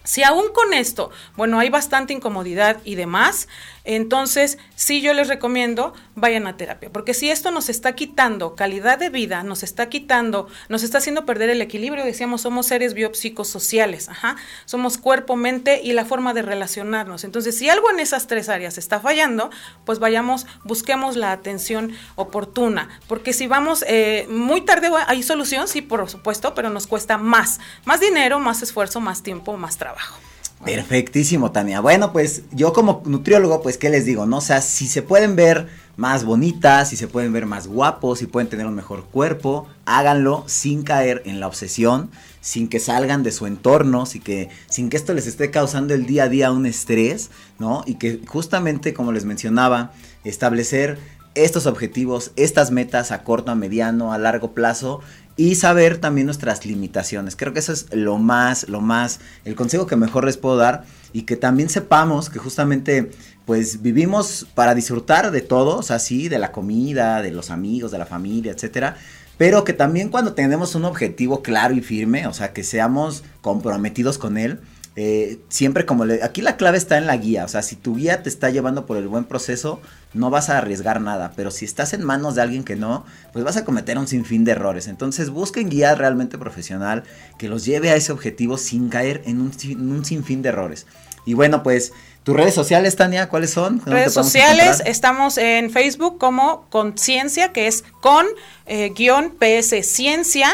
[0.03, 3.47] Si aún con esto, bueno, hay bastante incomodidad y demás,
[3.83, 8.99] entonces sí yo les recomiendo vayan a terapia, porque si esto nos está quitando calidad
[8.99, 14.09] de vida, nos está quitando, nos está haciendo perder el equilibrio, decíamos, somos seres biopsicosociales,
[14.09, 17.23] ajá, somos cuerpo, mente y la forma de relacionarnos.
[17.23, 19.49] Entonces, si algo en esas tres áreas está fallando,
[19.85, 25.81] pues vayamos, busquemos la atención oportuna, porque si vamos eh, muy tarde, hay solución, sí,
[25.81, 30.30] por supuesto, pero nos cuesta más, más dinero, más esfuerzo, más tiempo, más trabajo.
[30.63, 31.81] Perfectísimo, Tania.
[31.81, 34.25] Bueno, pues yo como nutriólogo, pues, ¿qué les digo?
[34.27, 38.19] No o sea, si se pueden ver más bonitas, si se pueden ver más guapos,
[38.19, 43.23] si pueden tener un mejor cuerpo, háganlo sin caer en la obsesión, sin que salgan
[43.23, 46.51] de su entorno, sin que, sin que esto les esté causando el día a día
[46.51, 47.83] un estrés, ¿no?
[47.87, 49.93] Y que justamente, como les mencionaba,
[50.23, 50.99] establecer
[51.35, 55.01] estos objetivos, estas metas a corto, a mediano, a largo plazo
[55.37, 57.35] y saber también nuestras limitaciones.
[57.35, 60.83] Creo que eso es lo más, lo más, el consejo que mejor les puedo dar
[61.13, 63.11] y que también sepamos que justamente
[63.45, 67.91] pues vivimos para disfrutar de todo, o sea, sí, de la comida, de los amigos,
[67.91, 68.97] de la familia, etcétera,
[69.37, 74.17] pero que también cuando tenemos un objetivo claro y firme, o sea, que seamos comprometidos
[74.19, 74.59] con él,
[74.95, 77.95] eh, siempre como le, aquí la clave está en la guía, o sea, si tu
[77.95, 79.79] guía te está llevando por el buen proceso,
[80.13, 83.45] no vas a arriesgar nada, pero si estás en manos de alguien que no, pues
[83.45, 84.87] vas a cometer un sinfín de errores.
[84.87, 87.03] Entonces busquen guía realmente profesional
[87.37, 90.85] que los lleve a ese objetivo sin caer en un, un sinfín de errores.
[91.25, 93.81] Y bueno, pues tus redes sociales, Tania, ¿cuáles son?
[93.83, 98.25] Redes sociales, estamos en Facebook como Conciencia, que es con
[98.67, 100.49] eh, guion PS Ciencia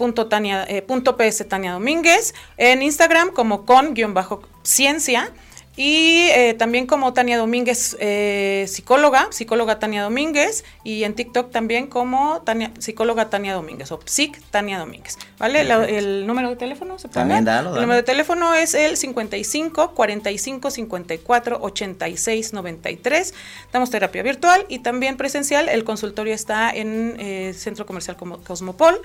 [0.00, 5.30] punto, Tania, eh, punto PS Tania Domínguez, en Instagram como con guion bajo ciencia
[5.76, 11.86] y eh, también como Tania Domínguez, eh, psicóloga, psicóloga Tania Domínguez, y en TikTok también
[11.86, 15.16] como Tania, psicóloga Tania Domínguez, o psic Tania Domínguez.
[15.38, 15.60] ¿Vale?
[15.60, 19.94] el número de teléfono, ¿se puede También dalo, El número de teléfono es el 55
[19.94, 23.34] 45 54 86 93.
[23.72, 25.68] Damos terapia virtual y también presencial.
[25.68, 29.00] El consultorio está en eh, Centro Comercial Cosmopol,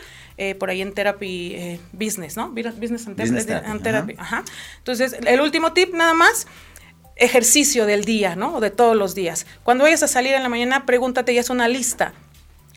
[0.59, 2.49] por ahí en Therapy Business, ¿no?
[2.49, 4.15] Business and, Therapy.
[4.17, 4.43] Ajá.
[4.79, 6.47] Entonces, el último tip nada más
[7.15, 8.55] ejercicio del día, ¿no?
[8.55, 9.45] O de todos los días.
[9.63, 12.13] Cuando vayas a salir en la mañana, pregúntate ya es una lista.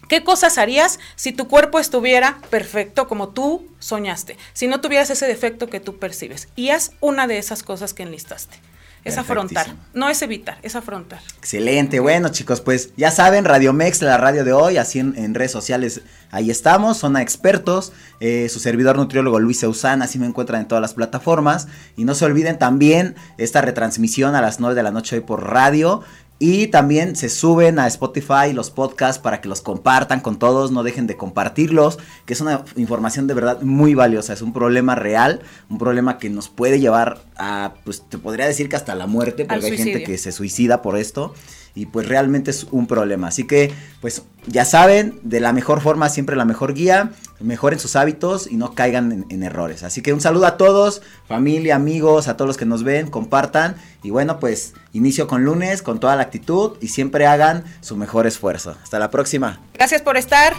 [0.09, 4.39] ¿Qué cosas harías si tu cuerpo estuviera perfecto como tú soñaste?
[4.55, 6.49] Si no tuvieras ese defecto que tú percibes.
[6.57, 8.57] Y haz una de esas cosas que enlistaste.
[9.05, 11.21] Es afrontar, no es evitar, es afrontar.
[11.39, 15.53] Excelente, bueno chicos, pues ya saben, Radio Mex, la radio de hoy, así en, redes
[15.53, 20.69] sociales, ahí estamos, son expertos, eh, su servidor nutriólogo Luis Eusana, así me encuentran en
[20.69, 24.91] todas las plataformas, y no se olviden también esta retransmisión a las 9 de la
[24.91, 26.03] noche hoy por radio,
[26.39, 30.83] y también se suben a Spotify los podcasts para que los compartan con todos, no
[30.85, 35.41] dejen de compartirlos, que es una información de verdad muy valiosa, es un problema real,
[35.69, 39.47] un problema que nos puede llevar a, pues te podría decir que hasta la muerte,
[39.47, 41.35] porque hay gente que se suicida por esto.
[41.79, 43.29] Y pues realmente es un problema.
[43.29, 47.95] Así que pues ya saben, de la mejor forma, siempre la mejor guía, mejoren sus
[47.95, 49.85] hábitos y no caigan en, en errores.
[49.85, 53.77] Así que un saludo a todos, familia, amigos, a todos los que nos ven, compartan
[54.03, 58.27] y bueno pues inicio con lunes con toda la actitud y siempre hagan su mejor
[58.27, 58.77] esfuerzo.
[58.83, 59.61] Hasta la próxima.
[59.75, 60.55] Gracias por estar.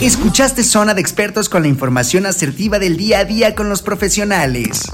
[0.00, 4.84] Escuchaste Zona de Expertos con la información asertiva del día a día con los profesionales.